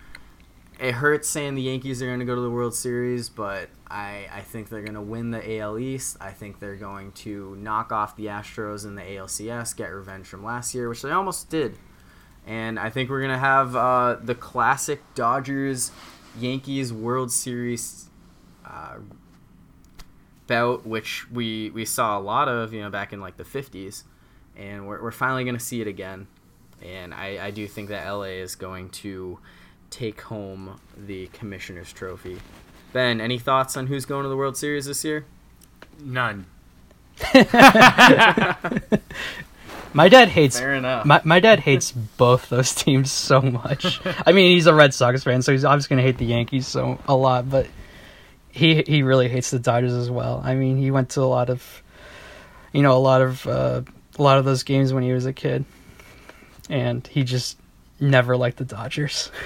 [0.79, 4.29] It hurts saying the Yankees are going to go to the World Series, but I,
[4.33, 6.16] I think they're going to win the AL East.
[6.20, 10.45] I think they're going to knock off the Astros in the ALCS, get revenge from
[10.45, 11.76] last year, which they almost did.
[12.47, 15.91] And I think we're going to have uh, the classic Dodgers
[16.39, 18.09] Yankees World Series
[18.64, 18.99] uh,
[20.47, 24.05] bout, which we, we saw a lot of, you know, back in like the 50s
[24.57, 26.26] and we're, we're finally going to see it again.
[26.83, 29.39] And I, I do think that LA is going to
[29.91, 32.39] take home the Commissioner's Trophy.
[32.93, 35.24] Ben, any thoughts on who's going to the World Series this year?
[36.03, 36.47] None.
[39.95, 41.07] My dad hates Fair enough.
[41.07, 44.01] my my dad hates both those teams so much.
[44.26, 46.99] I mean, he's a Red Sox fan, so he's obviously gonna hate the Yankees so
[47.09, 47.66] a lot, but
[48.51, 50.43] he he really hates the Dodgers as well.
[50.45, 51.82] I mean, he went to a lot of,
[52.72, 53.80] you know, a lot of uh,
[54.18, 55.64] a lot of those games when he was a kid,
[56.68, 57.59] and he just
[57.99, 59.30] never liked the Dodgers.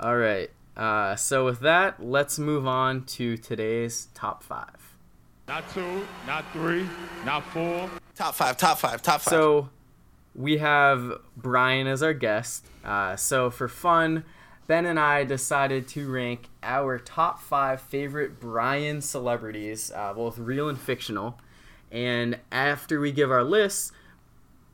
[0.00, 0.50] All right.
[0.76, 4.96] Uh, so with that, let's move on to today's top five.
[5.48, 6.86] Not two, not three,
[7.24, 7.90] not four.
[8.14, 9.32] Top five, top five, top five.
[9.32, 9.70] So
[10.36, 12.66] we have Brian as our guest.
[12.84, 14.24] Uh, so for fun,
[14.68, 20.68] Ben and I decided to rank our top five favorite Brian celebrities, uh, both real
[20.68, 21.40] and fictional.
[21.90, 23.90] And after we give our lists,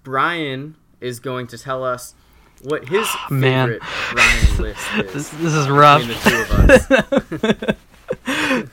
[0.03, 2.15] Brian is going to tell us
[2.63, 3.69] what his man.
[3.69, 3.83] favorite
[4.13, 5.13] Brian list is.
[5.13, 6.03] This, this is rough.
[6.07, 7.77] the two of us.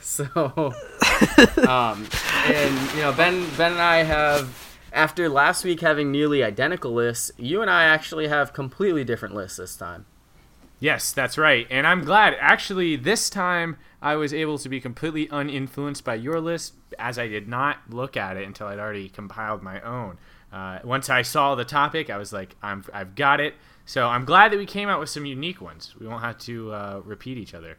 [0.00, 0.72] so,
[1.68, 2.06] um,
[2.46, 7.32] and you know, Ben, Ben and I have, after last week having nearly identical lists,
[7.36, 10.06] you and I actually have completely different lists this time.
[10.80, 11.66] Yes, that's right.
[11.70, 12.34] And I'm glad.
[12.40, 17.28] Actually, this time I was able to be completely uninfluenced by your list, as I
[17.28, 20.18] did not look at it until I'd already compiled my own.
[20.52, 23.54] Uh, once I saw the topic, I was like, I'm, I've got it.
[23.84, 25.94] So I'm glad that we came out with some unique ones.
[25.98, 27.78] We won't have to uh, repeat each other.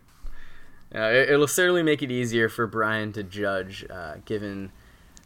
[0.93, 4.71] Uh, it, it'll certainly make it easier for Brian to judge, uh, given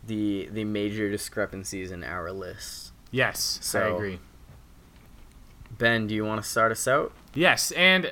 [0.05, 2.93] the the major discrepancies in our lists.
[3.11, 4.19] Yes, I agree.
[5.78, 7.11] Ben, do you want to start us out?
[7.34, 8.11] Yes, and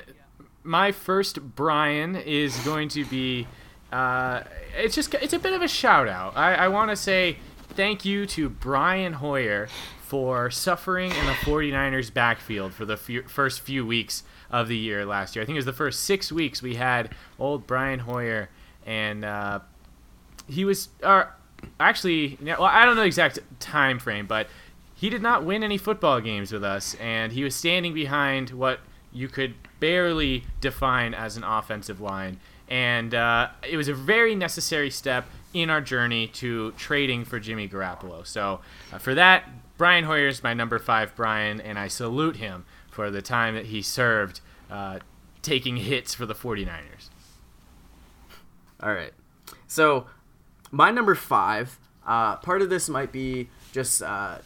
[0.62, 3.46] my first Brian is going to be.
[3.92, 4.42] Uh,
[4.76, 6.36] it's just it's a bit of a shout out.
[6.36, 7.38] I, I want to say
[7.70, 9.68] thank you to Brian Hoyer
[10.06, 15.34] for suffering in the 49ers backfield for the first few weeks of the year last
[15.34, 15.42] year.
[15.42, 18.48] I think it was the first six weeks we had old Brian Hoyer,
[18.84, 19.60] and uh,
[20.48, 20.88] he was.
[21.02, 21.24] Uh,
[21.80, 24.48] actually, well, I don't know the exact time frame, but
[24.94, 28.80] he did not win any football games with us, and he was standing behind what
[29.12, 32.38] you could barely define as an offensive line.
[32.68, 37.68] And uh, it was a very necessary step in our journey to trading for Jimmy
[37.68, 38.26] Garoppolo.
[38.26, 38.60] So
[38.92, 43.10] uh, for that, Brian Hoyer is my number five Brian, and I salute him for
[43.10, 45.00] the time that he served uh,
[45.42, 47.10] taking hits for the 49ers.
[48.80, 49.12] All right.
[49.66, 50.06] So,
[50.70, 51.78] my number five.
[52.06, 54.38] Uh, part of this might be just uh,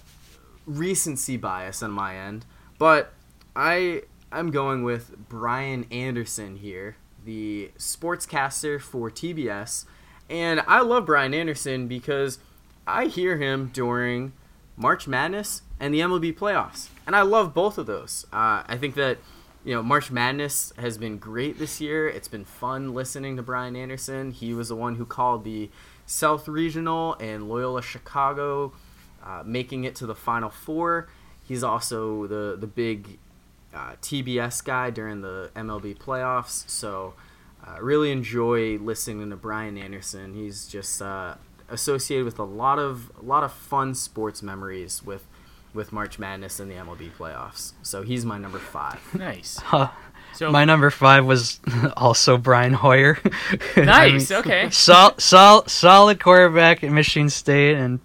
[0.64, 2.46] recency bias on my end,
[2.78, 3.12] but
[3.54, 4.02] I
[4.32, 9.84] I'm going with Brian Anderson here, the sportscaster for TBS.
[10.28, 12.38] And I love Brian Anderson because
[12.86, 14.32] I hear him during
[14.80, 16.88] March Madness and the MLB playoffs.
[17.06, 18.24] And I love both of those.
[18.32, 19.18] Uh, I think that,
[19.62, 22.08] you know, March Madness has been great this year.
[22.08, 24.30] It's been fun listening to Brian Anderson.
[24.30, 25.68] He was the one who called the
[26.06, 28.72] South Regional and Loyola Chicago,
[29.22, 31.10] uh, making it to the Final Four.
[31.46, 33.18] He's also the, the big
[33.74, 36.68] uh, TBS guy during the MLB playoffs.
[36.70, 37.12] So,
[37.66, 40.32] uh, really enjoy listening to Brian Anderson.
[40.32, 41.34] He's just uh,
[41.70, 45.26] associated with a lot of a lot of fun sports memories with
[45.72, 47.72] with March Madness and the MLB playoffs.
[47.82, 49.00] So he's my number five.
[49.14, 49.58] Nice.
[49.64, 49.88] Huh.
[50.32, 51.60] So My number five was
[51.96, 53.18] also Brian Hoyer.
[53.76, 54.30] I nice.
[54.30, 54.70] mean, okay.
[54.70, 57.98] sol- sol- solid quarterback at Michigan State, and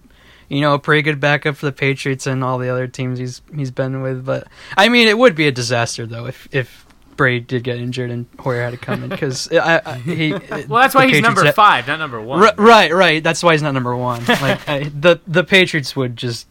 [0.48, 3.42] you know a pretty good backup for the Patriots and all the other teams he's
[3.54, 4.24] he's been with.
[4.24, 6.85] But I mean, it would be a disaster though if if
[7.16, 10.30] Brady did get injured and Hoyer had to come in because I, I, he.
[10.68, 12.40] Well, that's why he's Patriots number had- five, not number one.
[12.40, 13.22] Ri- right, right.
[13.22, 14.22] That's why he's not number one.
[14.28, 16.46] Like I, the the Patriots would just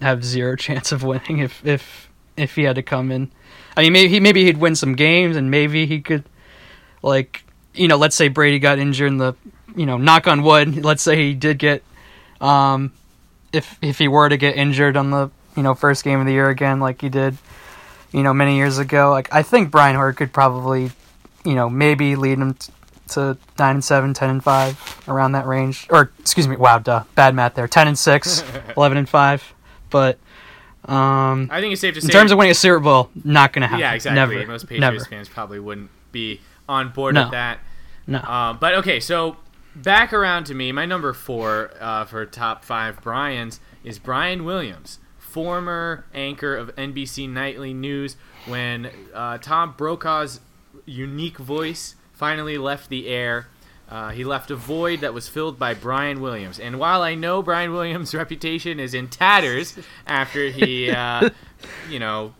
[0.00, 3.30] have zero chance of winning if if if he had to come in.
[3.76, 6.24] I mean, maybe he maybe he'd win some games, and maybe he could,
[7.02, 7.44] like,
[7.74, 9.34] you know, let's say Brady got injured in the,
[9.74, 10.82] you know, knock on wood.
[10.82, 11.82] Let's say he did get,
[12.40, 12.92] um,
[13.52, 16.32] if if he were to get injured on the you know first game of the
[16.32, 17.36] year again, like he did,
[18.16, 19.10] you know, many years ago.
[19.10, 20.90] Like I think Brian Hoyer could probably,
[21.44, 22.72] you know, maybe lead him t-
[23.10, 25.86] to nine and seven, 10 and five, around that range.
[25.90, 27.68] Or excuse me, wow, duh, bad math there.
[27.68, 28.42] Ten and six,
[28.76, 29.54] 11 and five.
[29.90, 30.18] But
[30.86, 33.52] um, I think it's safe to say in terms of winning a Super Bowl, not
[33.52, 33.80] gonna happen.
[33.80, 34.36] Yeah, exactly.
[34.36, 34.46] Never.
[34.50, 35.04] Most Patriots Never.
[35.04, 37.24] fans probably wouldn't be on board No.
[37.24, 37.58] with that.
[38.06, 38.20] No.
[38.22, 39.36] Um, but okay, so
[39.74, 40.72] back around to me.
[40.72, 44.98] My number four uh, for top five Brian's is Brian Williams,
[45.36, 48.16] former anchor of NBC Nightly News.
[48.46, 50.40] When uh, Tom Brokaw's
[50.86, 53.48] unique voice finally left the air,
[53.90, 56.58] uh, he left a void that was filled by Brian Williams.
[56.58, 61.28] And while I know Brian Williams' reputation is in tatters after he, uh,
[61.90, 62.32] you know,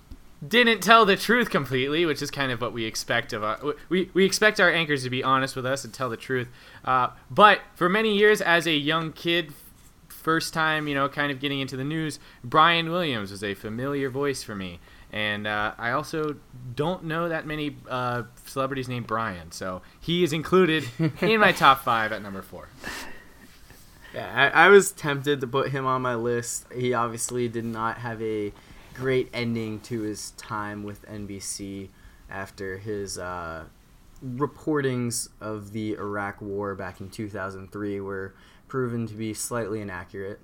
[0.46, 4.08] didn't tell the truth completely, which is kind of what we expect of our, we
[4.14, 6.48] we expect our anchors to be honest with us and tell the truth.
[6.82, 9.52] Uh, but for many years, as a young kid,
[10.26, 14.10] first time you know, kind of getting into the news, Brian Williams was a familiar
[14.10, 14.80] voice for me.
[15.12, 16.34] And uh, I also
[16.74, 20.82] don't know that many uh, celebrities named Brian, so he is included
[21.20, 22.68] in my top five at number four.
[24.12, 26.66] Yeah, I, I was tempted to put him on my list.
[26.74, 28.52] He obviously did not have a
[28.94, 31.90] great ending to his time with NBC
[32.28, 33.66] after his uh,
[34.24, 38.34] reportings of the Iraq War back in 2003 were
[38.68, 40.40] proven to be slightly inaccurate.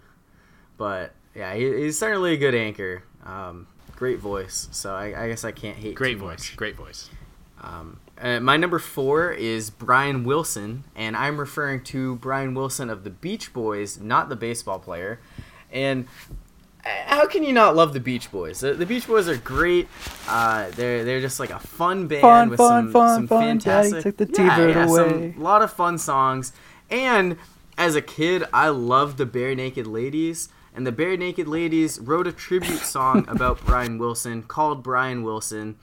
[0.76, 3.02] But yeah, he, he's certainly a good anchor.
[3.24, 3.66] Um,
[3.96, 5.94] great voice, so I, I guess I can't hate.
[5.94, 6.56] Great too voice, much.
[6.56, 7.08] great voice.
[7.60, 13.04] Um, uh, my number four is Brian Wilson, and I'm referring to Brian Wilson of
[13.04, 15.20] the Beach Boys, not the baseball player.
[15.70, 16.06] And
[16.84, 18.60] uh, how can you not love the Beach Boys?
[18.60, 19.88] The, the Beach Boys are great.
[20.28, 23.58] Uh, they're they're just like a fun band Fun, with fun, some, fun, some fun.
[23.58, 24.16] Daddy fantastic.
[24.16, 25.32] took the yeah, yeah, away.
[25.32, 26.52] some lot of fun songs.
[26.90, 27.36] And
[27.76, 30.48] as a kid, I loved the Barenaked Ladies.
[30.74, 35.76] And the Barenaked Ladies wrote a tribute song about Brian Wilson called Brian Wilson.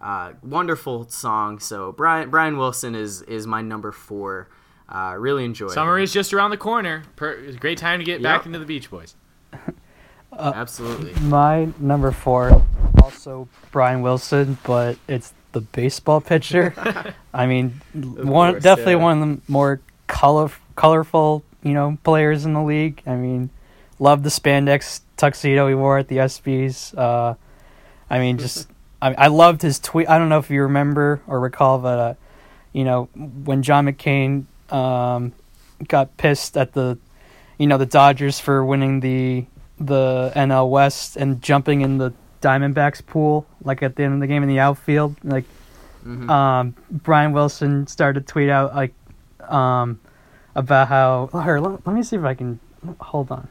[0.00, 1.58] Uh, wonderful song.
[1.58, 4.48] So Brian Brian Wilson is is my number four.
[4.86, 5.68] Uh, really enjoy.
[5.68, 6.04] Summer him.
[6.04, 7.04] is just around the corner.
[7.16, 9.16] Per- it's a great time to get back into the Beach Boys.
[10.38, 11.14] absolutely.
[11.22, 12.62] My number four,
[13.02, 16.74] also Brian Wilson, but it's the baseball pitcher.
[17.32, 19.02] I mean, one course, definitely yeah.
[19.02, 23.02] one of the more color, colorful, you know, players in the league.
[23.06, 23.50] I mean,
[23.98, 26.96] love the spandex tuxedo he wore at the ESPYS.
[26.96, 27.34] Uh,
[28.10, 28.68] I mean, just
[29.00, 30.08] I, I loved his tweet.
[30.08, 32.14] I don't know if you remember or recall, but uh,
[32.72, 35.32] you know, when John McCain um,
[35.88, 36.98] got pissed at the,
[37.58, 39.46] you know, the Dodgers for winning the
[39.78, 44.26] the NL West and jumping in the Diamondbacks pool, like at the end of the
[44.26, 45.44] game in the outfield, like
[46.06, 46.28] Mhm.
[46.28, 48.92] um, Brian Wilson started to tweet out like
[49.48, 49.98] um,
[50.54, 51.28] about how.
[51.42, 52.60] Here, let, let me see if I can.
[53.00, 53.48] Hold on.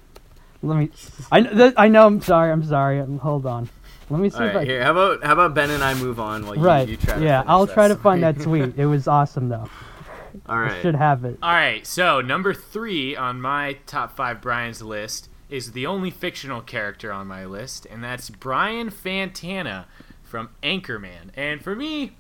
[0.62, 0.90] Let me.
[1.32, 2.06] I kn- th- I know.
[2.06, 2.52] I'm sorry.
[2.52, 3.06] I'm sorry.
[3.18, 3.70] Hold on.
[4.10, 4.58] Let me see All if I.
[4.60, 4.84] right, here.
[4.84, 6.88] How about how about Ben and I move on while you, right.
[6.88, 8.78] you try to yeah, I'll try to find that tweet.
[8.78, 9.70] It was awesome though.
[10.48, 10.72] All right.
[10.72, 11.38] I should have it.
[11.42, 16.62] All right, so number three on my top five Brian's list is the only fictional
[16.62, 19.86] character on my list, and that's Brian Fantana
[20.24, 21.30] from Anchorman.
[21.36, 22.14] And for me,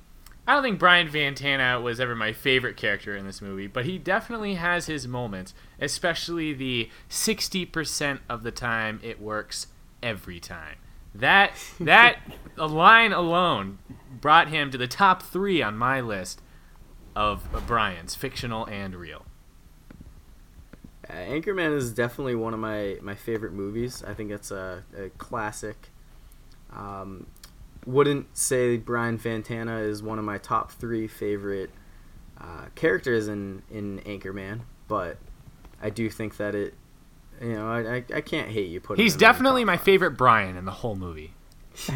[0.45, 3.98] I don't think Brian Fantana was ever my favorite character in this movie, but he
[3.98, 9.68] definitely has his moments, especially the 60% of the time it works
[10.02, 10.76] every time.
[11.15, 12.20] That that
[12.57, 13.80] a line alone
[14.20, 16.41] brought him to the top 3 on my list
[17.15, 19.26] of Brian's, fictional and real?
[21.10, 24.03] Uh, Anchorman is definitely one of my, my favorite movies.
[24.06, 25.90] I think it's a, a classic.
[26.72, 27.28] Um,
[27.85, 31.69] wouldn't say Brian Fantana is one of my top three favorite
[32.39, 35.18] uh, characters in, in Anchorman, but
[35.81, 36.73] I do think that it,
[37.41, 39.03] you know, I, I, I can't hate you putting.
[39.03, 41.34] He's definitely top my favorite Brian in the whole movie.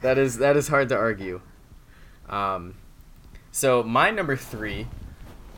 [0.00, 1.40] that is that is hard to argue.
[2.28, 2.74] Um,
[3.52, 4.86] so my number three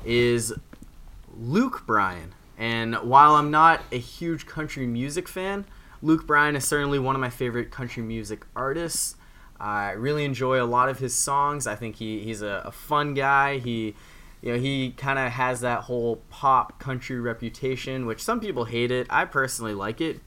[0.05, 0.53] is
[1.37, 5.65] Luke Bryan, and while I'm not a huge country music fan,
[6.07, 9.17] Luke Bryan is certainly one of my favorite country music artists.
[9.59, 11.67] I really enjoy a lot of his songs.
[11.67, 13.59] I think he, he's a, a fun guy.
[13.59, 13.97] He
[14.41, 18.93] you know he kind of has that whole pop country reputation, which some people hate
[18.93, 19.09] it.
[19.11, 20.21] I personally like it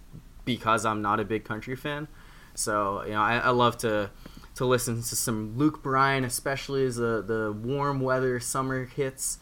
[0.44, 2.10] because I'm not a big country fan.
[2.56, 4.10] So you know, I, I love to
[4.56, 9.40] to listen to some Luke Bryan, especially as the the warm weather summer hits.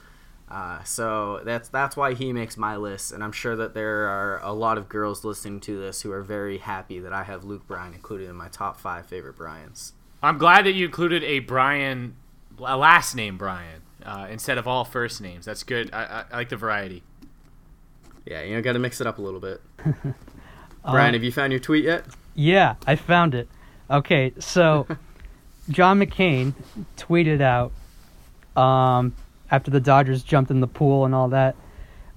[0.50, 4.40] Uh, so that's that's why he makes my list, and I'm sure that there are
[4.42, 7.68] a lot of girls listening to this who are very happy that I have Luke
[7.68, 9.92] Bryan included in my top five favorite Bryans.
[10.24, 12.16] I'm glad that you included a Brian,
[12.64, 15.46] a last name Brian, uh, instead of all first names.
[15.46, 15.90] That's good.
[15.94, 17.04] I, I, I like the variety.
[18.26, 19.62] Yeah, you know, got to mix it up a little bit.
[20.84, 22.06] Brian, have you found your tweet yet?
[22.36, 23.50] Yeah, I found it.
[23.90, 24.88] Okay, so
[25.70, 26.54] John McCain
[26.96, 27.72] tweeted out
[28.62, 29.14] um,
[29.52, 31.56] after the Dodgers jumped in the pool and all that.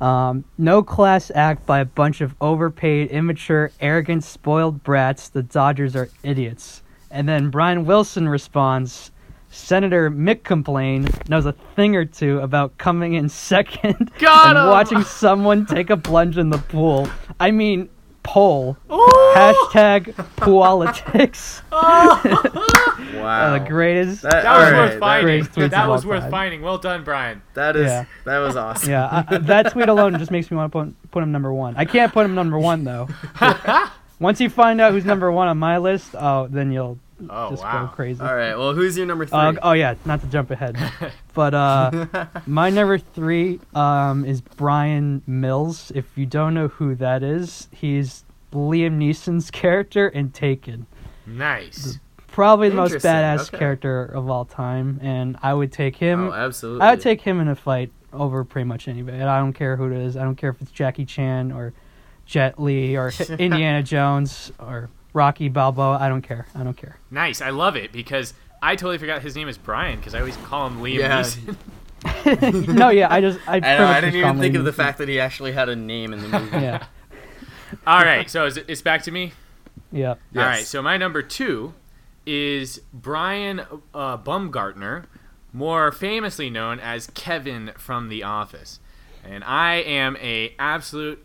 [0.00, 5.28] Um, no class act by a bunch of overpaid, immature, arrogant, spoiled brats.
[5.28, 6.82] The Dodgers are idiots.
[7.10, 9.10] And then Brian Wilson responds,
[9.50, 14.66] Senator Mick complain knows a thing or two about coming in second Got and him!
[14.66, 17.08] watching someone take a plunge in the pool.
[17.38, 17.88] I mean,
[18.22, 18.76] poll.
[18.88, 21.62] Hashtag politics.
[21.72, 24.22] Wow, Uh, the greatest.
[24.22, 25.24] That- That was All worth finding.
[25.26, 26.30] greatest tweets That was worth time.
[26.30, 26.62] finding.
[26.62, 27.42] Well done, Brian.
[27.54, 28.04] that is Yeah.
[28.24, 28.90] that was awesome.
[28.90, 31.52] Yeah, I, I- that tweet alone just makes me want to put, put him number
[31.52, 31.74] one.
[31.76, 33.08] I can't put him number one though.
[34.20, 36.98] Once you find out who's number one on my list, oh, then you'll
[37.28, 37.86] Oh just wow.
[37.86, 38.22] go crazy.
[38.22, 39.38] All right, well, who's your number three?
[39.38, 40.76] Uh, oh yeah, not to jump ahead,
[41.34, 42.06] but uh,
[42.46, 45.92] my number three um, is Bryan Mills.
[45.94, 50.86] If you don't know who that is, he's Liam Neeson's character in Taken.
[51.26, 51.98] Nice.
[52.28, 53.58] Probably the most badass okay.
[53.58, 56.28] character of all time, and I would take him.
[56.28, 56.82] oh, absolutely.
[56.82, 59.18] I would take him in a fight over pretty much anybody.
[59.18, 60.16] And I don't care who it is.
[60.16, 61.72] I don't care if it's Jackie Chan or
[62.26, 65.98] Jet Li or Indiana Jones or Rocky Balboa.
[66.00, 66.46] I don't care.
[66.54, 66.98] I don't care.
[67.10, 67.40] Nice.
[67.40, 70.66] I love it because I totally forgot his name is Brian because I always call
[70.66, 71.20] him Liam Yeah.
[71.22, 71.56] Neeson.
[72.74, 74.96] no, yeah, I just I, I, know, I didn't just even think of the fact
[74.98, 76.56] that he actually had a name in the movie.
[76.56, 76.86] Yeah,
[77.86, 79.32] All right, so is it, it's back to me.
[79.92, 80.10] yeah.
[80.10, 81.74] All right, so my number two
[82.24, 83.60] is Brian
[83.92, 85.04] uh, Baumgartner,
[85.52, 88.80] more famously known as Kevin from The Office,
[89.22, 91.22] and I am a absolute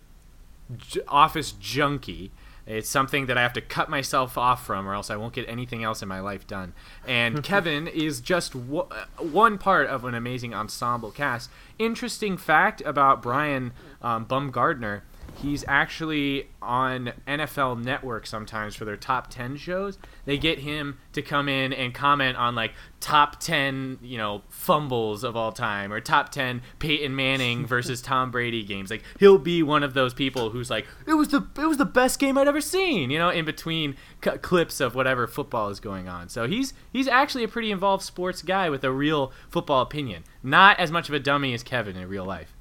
[0.77, 2.31] j- Office junkie.
[2.67, 5.47] It's something that I have to cut myself off from, or else I won't get
[5.47, 6.73] anything else in my life done.
[7.07, 8.87] And Kevin is just w-
[9.19, 11.49] one part of an amazing ensemble cast.
[11.77, 13.71] Interesting fact about Brian
[14.01, 15.03] um, Baumgartner
[15.37, 19.97] he's actually on NFL Network sometimes for their top 10 shows.
[20.25, 25.23] They get him to come in and comment on like top 10, you know, fumbles
[25.23, 28.89] of all time or top 10 Peyton Manning versus Tom Brady games.
[28.89, 31.85] Like he'll be one of those people who's like, "It was the it was the
[31.85, 35.79] best game I'd ever seen," you know, in between c- clips of whatever football is
[35.79, 36.29] going on.
[36.29, 40.23] So he's he's actually a pretty involved sports guy with a real football opinion.
[40.41, 42.53] Not as much of a dummy as Kevin in real life.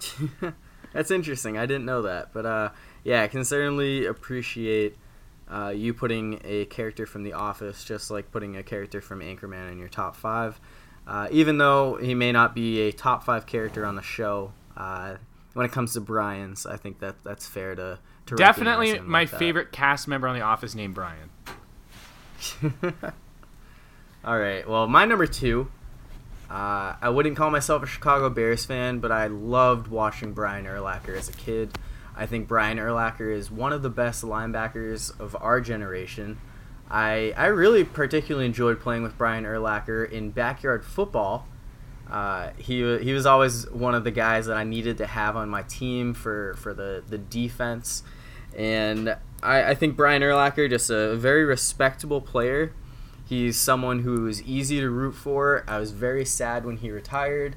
[0.92, 1.56] That's interesting.
[1.58, 2.70] I didn't know that, but uh,
[3.04, 4.96] yeah, I can certainly appreciate
[5.50, 9.70] uh, you putting a character from The Office, just like putting a character from Anchorman
[9.72, 10.60] in your top five.
[11.06, 15.16] Uh, even though he may not be a top five character on the show, uh,
[15.54, 17.98] when it comes to Brian's, I think that that's fair to.
[18.26, 21.30] to Definitely my like favorite cast member on The Office named Brian.
[24.24, 24.68] All right.
[24.68, 25.70] Well, my number two.
[26.52, 31.16] Uh, I wouldn't call myself a Chicago Bears fan, but I loved watching Brian Urlacher
[31.16, 31.78] as a kid.
[32.14, 36.38] I think Brian Urlacher is one of the best linebackers of our generation.
[36.90, 41.46] I I really particularly enjoyed playing with Brian Urlacher in backyard football.
[42.10, 45.48] Uh, he he was always one of the guys that I needed to have on
[45.48, 48.02] my team for, for the, the defense,
[48.54, 52.74] and I, I think Brian Urlacher just a very respectable player.
[53.32, 55.64] He's someone who is easy to root for.
[55.66, 57.56] I was very sad when he retired,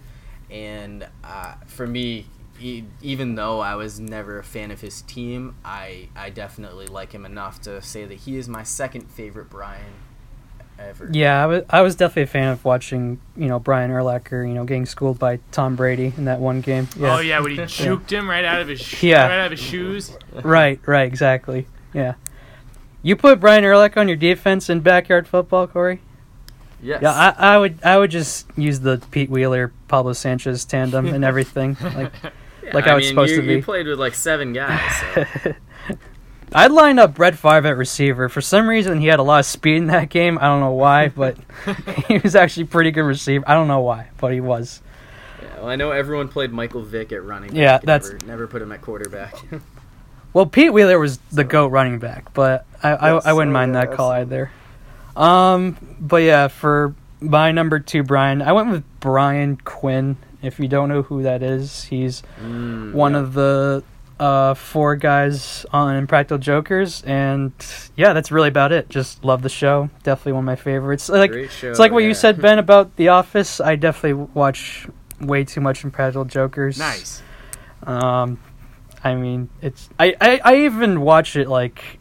[0.50, 2.28] and uh, for me,
[2.62, 7.12] e- even though I was never a fan of his team, I I definitely like
[7.12, 9.84] him enough to say that he is my second favorite Brian
[10.80, 11.10] ever.
[11.12, 14.54] Yeah, I was, I was definitely a fan of watching, you know, Brian Urlacher, you
[14.54, 16.88] know, getting schooled by Tom Brady in that one game.
[16.98, 17.18] Yeah.
[17.18, 19.28] Oh yeah, when he juked him right out of his sh- Yeah.
[19.28, 20.18] right out of his shoes.
[20.42, 21.68] Right, right, exactly.
[21.94, 22.14] Yeah.
[23.06, 26.02] You put Brian Urlacher on your defense in backyard football, Corey?
[26.82, 27.04] Yes.
[27.04, 31.24] Yeah, I, I would I would just use the Pete Wheeler Pablo Sanchez tandem and
[31.24, 31.78] everything.
[31.84, 32.12] Like
[32.74, 33.54] like how it's mean, supposed you, to be.
[33.54, 34.82] You played with like seven guys.
[35.14, 35.54] So.
[36.54, 38.28] I'd line up Brett Favre at receiver.
[38.28, 40.40] For some reason, he had a lot of speed in that game.
[40.42, 41.38] I don't know why, but
[42.08, 43.44] he was actually pretty good receiver.
[43.48, 44.82] I don't know why, but he was.
[45.44, 47.50] yeah, well, I know everyone played Michael Vick at running.
[47.52, 47.58] back.
[47.58, 49.36] Yeah, that's- never, never put him at quarterback.
[50.36, 53.94] Well, Pete Wheeler was the goat running back, but I I, I wouldn't mind that
[53.94, 54.52] call either.
[55.16, 60.18] Um, but yeah, for my number two, Brian, I went with Brian Quinn.
[60.42, 63.20] If you don't know who that is, he's Mm, one yeah.
[63.20, 63.84] of the
[64.20, 67.54] uh, four guys on Impractical Jokers, and
[67.96, 68.90] yeah, that's really about it.
[68.90, 69.90] Just love the show.
[70.04, 71.08] Definitely one of my favorites.
[71.08, 71.70] Like show.
[71.70, 72.10] it's like what yeah.
[72.10, 73.62] you said, Ben, about The Office.
[73.62, 74.86] I definitely watch
[75.22, 76.78] way too much Impractical Jokers.
[76.78, 77.22] Nice.
[77.84, 78.38] Um,
[79.06, 82.00] I mean, it's I, I, I even watch it like,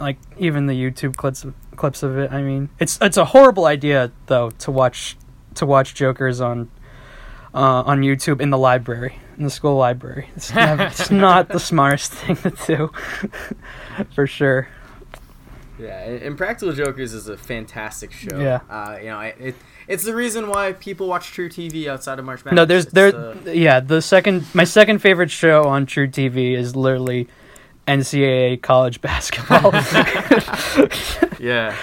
[0.00, 1.46] like even the YouTube clips
[1.76, 2.32] clips of it.
[2.32, 5.16] I mean, it's it's a horrible idea though to watch
[5.54, 6.68] to watch Jokers on
[7.54, 10.28] uh, on YouTube in the library in the school library.
[10.34, 12.92] It's, never, it's not the smartest thing to do,
[14.14, 14.68] for sure.
[15.80, 18.38] Yeah, and Impractical Jokers is a fantastic show.
[18.38, 18.60] Yeah.
[18.68, 19.54] Uh, you know, it
[19.88, 22.56] it's the reason why people watch truTV outside of March Madness.
[22.56, 23.14] No, there's It's, there.
[23.16, 27.28] uh, yeah, the second my second favorite show on truTV is literally
[27.88, 29.72] NCAA college basketball.
[31.40, 31.74] yeah,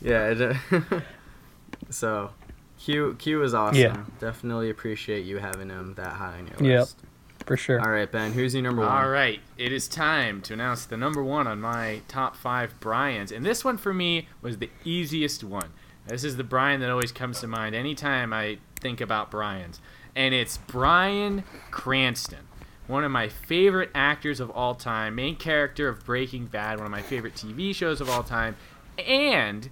[0.00, 0.30] yeah.
[0.30, 0.56] It,
[1.90, 2.30] so,
[2.78, 3.80] Q Q is awesome.
[3.80, 4.04] Yeah.
[4.20, 6.96] Definitely appreciate you having him that high on your list.
[7.02, 7.08] Yep.
[7.50, 7.62] List.
[7.62, 7.80] for sure.
[7.80, 8.32] All right, Ben.
[8.32, 8.90] Who's your number one?
[8.90, 13.32] All right, it is time to announce the number one on my top five Bryans,
[13.32, 15.72] and this one for me was the easiest one.
[16.06, 19.80] This is the Brian that always comes to mind anytime I think about Bryans,
[20.16, 22.46] and it's Bryan Cranston,
[22.86, 26.92] one of my favorite actors of all time, main character of Breaking Bad, one of
[26.92, 28.56] my favorite TV shows of all time,
[28.98, 29.68] and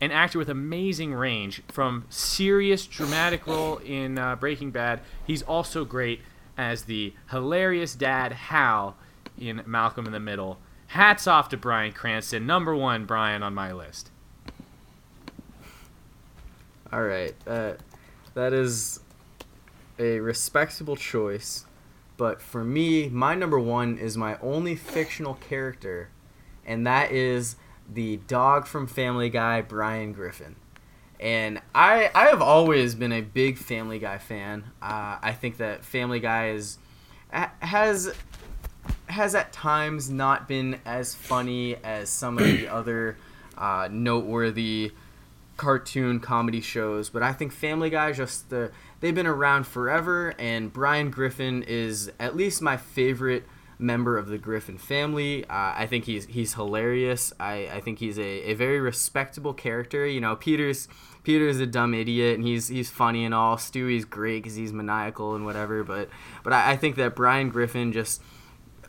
[0.00, 5.00] an actor with amazing range from serious dramatic role in uh, Breaking Bad.
[5.26, 6.20] He's also great
[6.60, 8.94] as the hilarious dad Hal
[9.38, 10.58] in Malcolm in the Middle.
[10.88, 14.10] Hats off to Bryan Cranston, number one Brian on my list.
[16.92, 17.78] All right, that
[18.34, 19.00] that is
[19.98, 21.64] a respectable choice,
[22.18, 26.10] but for me, my number one is my only fictional character,
[26.66, 27.56] and that is
[27.90, 30.56] the dog from Family Guy, Brian Griffin.
[31.20, 34.64] And I I have always been a big Family Guy fan.
[34.80, 36.78] Uh, I think that Family Guy is
[37.30, 38.12] has
[39.06, 43.18] has at times not been as funny as some of the other
[43.58, 44.92] uh, noteworthy
[45.58, 48.68] cartoon comedy shows, but I think Family Guy just uh,
[49.00, 53.44] they've been around forever, and Brian Griffin is at least my favorite
[53.80, 55.44] member of the Griffin family.
[55.44, 57.32] Uh, I think he's he's hilarious.
[57.40, 60.06] I, I think he's a, a very respectable character.
[60.06, 60.88] You know, Peter's
[61.22, 63.56] Peter's a dumb idiot, and he's he's funny and all.
[63.56, 65.82] Stewie's great because he's maniacal and whatever.
[65.84, 66.08] But
[66.42, 68.22] but I, I think that Brian Griffin just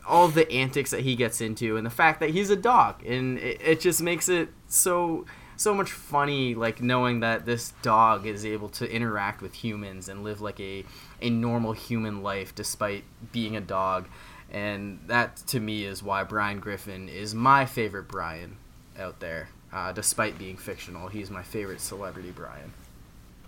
[0.06, 3.38] all the antics that he gets into and the fact that he's a dog and
[3.38, 5.24] it, it just makes it so
[5.56, 10.24] so much funny like knowing that this dog is able to interact with humans and
[10.24, 10.84] live like a
[11.20, 14.08] a normal human life despite being a dog
[14.52, 18.56] and that to me is why Brian Griffin is my favorite Brian
[18.96, 22.72] out there uh, despite being fictional he's my favorite celebrity Brian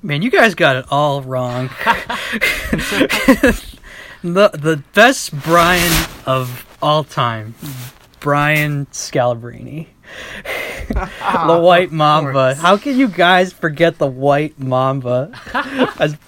[0.04, 1.68] Man, you guys got it all wrong.
[4.22, 7.54] the the best Brian of all time,
[8.20, 9.86] Brian Scalabrine.
[10.88, 12.54] the White Mamba.
[12.54, 15.32] How can you guys forget the White Mamba?
[15.98, 16.18] As,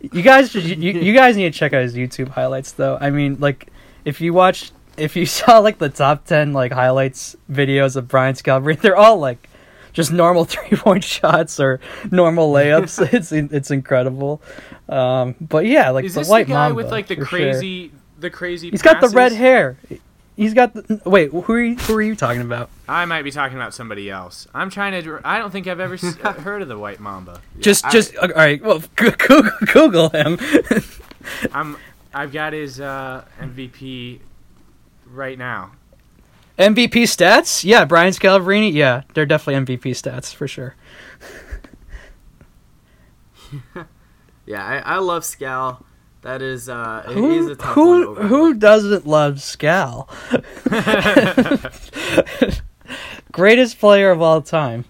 [0.00, 2.98] you guys, you, you guys need to check out his YouTube highlights, though.
[3.00, 3.68] I mean, like,
[4.08, 8.34] if you watch, if you saw like the top ten like highlights videos of Brian
[8.34, 9.48] Scalabrine, they're all like
[9.92, 11.80] just normal three point shots or
[12.10, 13.12] normal layups.
[13.12, 14.40] it's it's incredible.
[14.88, 17.24] Um, but yeah, like Is the this White the guy Mamba with like the for
[17.26, 17.38] sure.
[17.52, 18.70] crazy, the crazy?
[18.70, 19.76] He's got the red hair.
[20.36, 21.32] He's got the wait.
[21.32, 22.70] Who are you, who are you talking about?
[22.88, 24.46] I might be talking about somebody else.
[24.54, 25.20] I'm trying to.
[25.24, 27.40] I don't think I've ever s- heard of the White Mamba.
[27.58, 28.62] just I- just all right.
[28.62, 30.38] Well, Google, Google him.
[31.52, 31.76] I'm.
[32.12, 34.20] I've got his uh, MVP
[35.06, 35.72] right now.
[36.58, 37.64] MVP stats?
[37.64, 38.72] Yeah, Brian Scalabrine.
[38.72, 40.74] Yeah, they're definitely MVP stats for sure.
[44.46, 45.82] yeah I, I love Scal
[46.22, 50.08] that is uh he's Who a tough one who to who doesn't love Scal?
[53.32, 54.84] Greatest player of all time.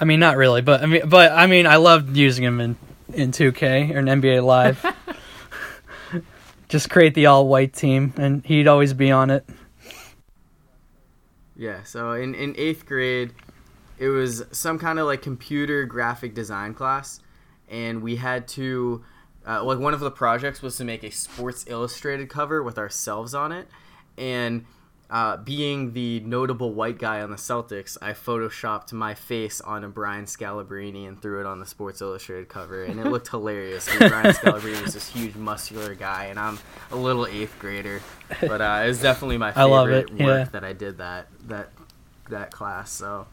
[0.00, 2.76] I mean, not really, but I mean, but I mean, I loved using him in
[3.12, 4.84] in 2K or in NBA Live.
[6.68, 9.48] Just create the all white team, and he'd always be on it.
[11.56, 13.32] Yeah, so in, in eighth grade,
[13.98, 17.20] it was some kind of like computer graphic design class,
[17.68, 19.04] and we had to,
[19.46, 23.34] uh, like, one of the projects was to make a Sports Illustrated cover with ourselves
[23.34, 23.66] on it,
[24.16, 24.66] and
[25.10, 29.88] uh, being the notable white guy on the Celtics, I photoshopped my face on a
[29.88, 33.88] Brian Scalabrine and threw it on the Sports Illustrated cover, and it looked hilarious.
[33.96, 36.58] Brian Scalabrine was this huge, muscular guy, and I'm
[36.90, 38.02] a little eighth grader,
[38.40, 40.44] but uh, it was definitely my favorite work yeah.
[40.44, 41.70] that I did that that
[42.28, 42.90] that class.
[42.90, 43.26] So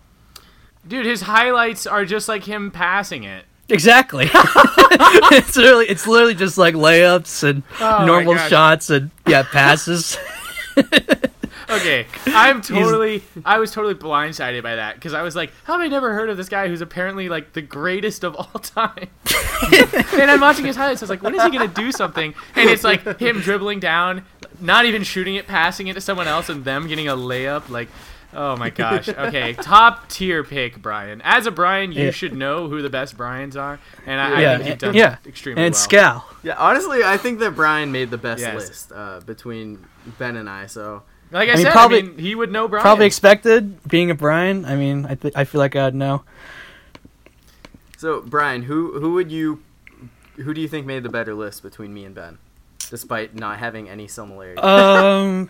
[0.88, 3.46] Dude, his highlights are just like him passing it.
[3.68, 4.30] Exactly.
[4.34, 10.18] it's literally it's literally just like layups and Oh normal shots and yeah passes.
[11.70, 13.24] Okay, I'm totally.
[13.44, 16.30] I was totally blindsided by that because I was like, "How have I never heard
[16.30, 19.08] of this guy who's apparently like the greatest of all time?"
[20.14, 21.02] and I'm watching his highlights.
[21.02, 24.26] I was like, "When is he gonna do something?" And it's like him dribbling down,
[24.60, 27.70] not even shooting it, passing it to someone else, and them getting a layup.
[27.70, 27.90] Like,
[28.34, 29.08] oh my gosh.
[29.26, 31.22] Okay, top tier pick, Brian.
[31.24, 32.12] As a Brian, you Yeah.
[32.12, 35.18] should know who the best Brians are, and I, yeah, I think you've done yeah,
[35.26, 35.84] extremely and well.
[35.88, 36.24] Scal.
[36.44, 38.56] yeah, honestly, I think that Brian made the best Yes.
[38.56, 39.84] list uh, between
[40.20, 40.68] Ben and I.
[40.68, 42.82] So Like I, I mean, said, probably- I mean, he would know Brian.
[42.82, 44.64] Probably expected being a Brian.
[44.66, 46.24] I mean, I th- I feel like I'd know.
[47.98, 49.62] so Brian, who who would you
[50.38, 52.38] who do you think made the better list between me and Ben,
[52.90, 54.62] despite not having any similarity?
[54.62, 55.50] Um,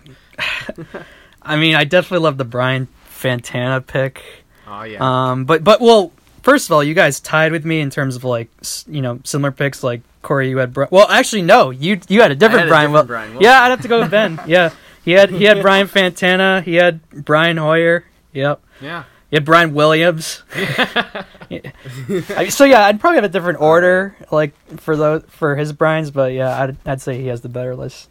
[1.42, 4.24] I mean, I definitely love the Brian Fantana pick.
[4.68, 4.98] oh yeah.
[5.32, 6.12] Um, but but well,
[6.44, 8.50] first of all, you guys tied with me in terms of like
[8.88, 9.84] you know similar picks.
[9.84, 12.70] Like Corey, you had Bri- well, actually no, you you had a different had a
[12.70, 12.92] Brian.
[12.92, 13.44] different well, Brian Wilson.
[13.44, 14.40] yeah, I'd have to go with Ben.
[14.48, 14.72] yeah,
[15.06, 16.62] he had he had Brian Fantana.
[16.64, 18.04] He had Brian Hoyer.
[18.34, 18.62] Yep.
[18.82, 19.04] yeah.
[19.30, 20.44] He had Brian Williams.
[20.54, 26.12] I- so yeah, I'd probably have a different order, like for those for his Brian's,
[26.12, 28.10] but yeah, I'd I'd say he has the better list.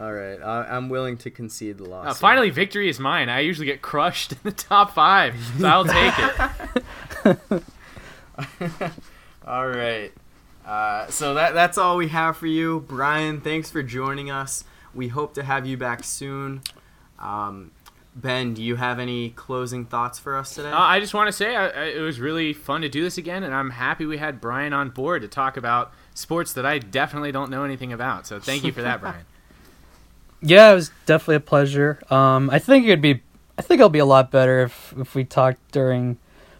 [0.00, 2.06] All right, I, I'm willing to concede the loss.
[2.06, 3.28] Uh, finally, victory is mine.
[3.28, 7.62] I usually get crushed in the top five, so I'll take it.
[9.46, 10.12] All right.
[10.64, 13.40] Uh, so that that's all we have for you, Brian.
[13.40, 14.64] Thanks for joining us.
[14.94, 16.62] We hope to have you back soon.
[17.18, 17.70] Um,
[18.14, 20.70] ben, do you have any closing thoughts for us today?
[20.70, 23.18] Uh, I just want to say I, I, it was really fun to do this
[23.18, 26.78] again, and I'm happy we had Brian on board to talk about sports that I
[26.78, 28.26] definitely don't know anything about.
[28.26, 29.24] So thank you for that, Brian.
[30.44, 32.00] Yeah, it was definitely a pleasure.
[32.10, 33.22] Um, I think it'd be,
[33.56, 36.18] I think it'll be a lot better if if we talked during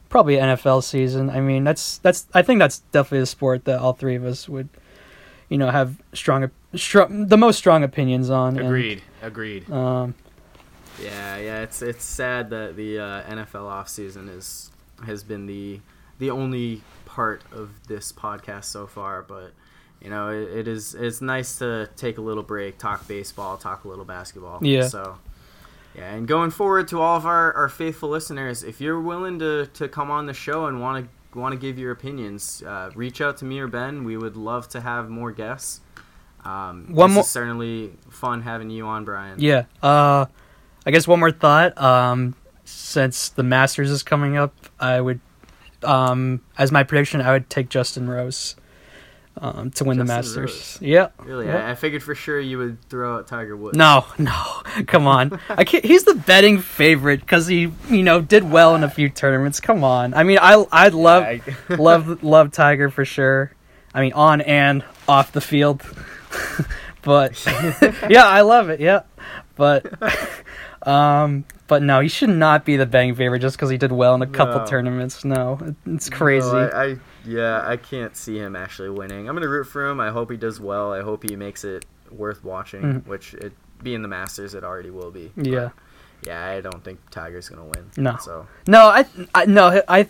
[0.09, 1.29] probably NFL season.
[1.29, 4.49] I mean, that's that's I think that's definitely a sport that all three of us
[4.49, 4.69] would,
[5.53, 8.57] you know, have strong, strong the most strong opinions on.
[8.57, 9.03] and, Agreed.
[9.21, 9.71] Agreed.
[9.71, 10.15] um,
[10.99, 11.61] Yeah, yeah.
[11.61, 14.71] It's it's sad that the uh, NFL offseason is
[15.05, 15.81] has been the
[16.19, 19.53] the only part of this podcast so far, but
[20.01, 23.85] you know it, it is it's nice to take a little break, talk baseball, talk
[23.85, 24.59] a little basketball.
[24.65, 24.89] Yeah.
[24.89, 25.19] So
[25.95, 29.67] yeah, and going forward to all of our, our faithful listeners, if you're willing to,
[29.75, 33.21] to come on the show and want to want to give your opinions, uh, reach
[33.21, 34.05] out to me or Ben.
[34.05, 35.81] We would love to have more guests.
[36.45, 39.39] Um, One this more- is certainly fun having you on, Brian.
[39.41, 39.65] yeah.
[39.83, 40.27] Uh,
[40.85, 41.81] I guess one more thought.
[41.81, 42.35] Um,
[42.65, 45.21] since the Masters is coming up, I would,
[45.85, 48.57] um, as my prediction, I would take Justin Rose,
[49.41, 50.79] um, to win the Justin Masters.
[50.81, 51.09] Yeah.
[51.25, 51.67] Really, Yeah.
[51.67, 53.77] I, I figured for sure you would throw out Tiger Woods.
[53.79, 54.33] No, no,
[54.87, 55.41] come on.
[55.49, 55.85] I can't.
[55.85, 59.59] He's the betting favorite because he, you know, did well in a few tournaments.
[59.61, 60.15] Come on.
[60.15, 61.41] I mean, I, I love, I-
[61.75, 63.53] love, love Tiger for sure.
[63.95, 65.83] I mean, on and off the field.
[67.03, 67.45] but
[68.09, 68.81] yeah, I love it.
[68.81, 69.03] Yeah,
[69.57, 69.85] but,
[70.87, 74.15] um, but no, he should not be the betting favorite just because he did well
[74.15, 74.67] in a couple No.
[74.67, 75.25] tournaments.
[75.25, 76.47] No, it's crazy.
[76.51, 79.29] No, I, I yeah, I can't see him actually winning.
[79.29, 80.01] I'm gonna root for him.
[80.01, 80.93] I hope he does well.
[80.93, 82.83] I hope he makes it worth watching.
[82.83, 83.07] Mhm.
[83.07, 85.31] Which it being the Masters, it already will be.
[85.37, 85.71] yeah.
[86.25, 87.91] Yeah, I don't think Tiger's gonna win.
[87.97, 88.17] No.
[88.21, 89.05] So No, I,
[89.35, 90.07] I no, I,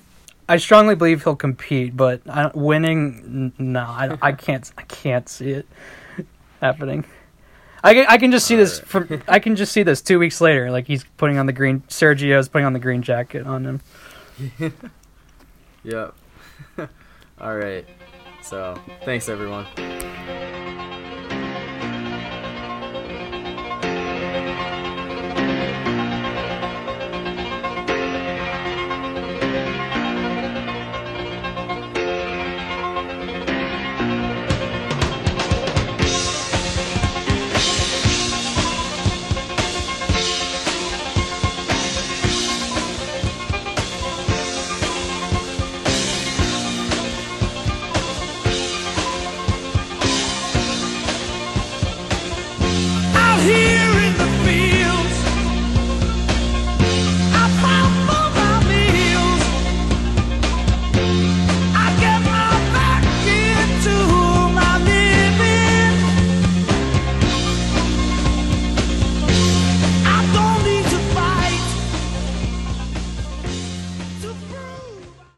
[0.46, 5.52] I strongly believe he'll compete, but I, winning, no, I, I can't, I can't see
[5.52, 5.66] it
[6.60, 7.06] happening.
[7.82, 10.40] I can, I can just see this from, I can just see this two weeks
[10.42, 13.80] later, like he's putting on the green, Sergio's putting on the green jacket on him.
[15.82, 16.14] yep.
[17.42, 17.84] All right.
[18.42, 19.66] So thanks everyone.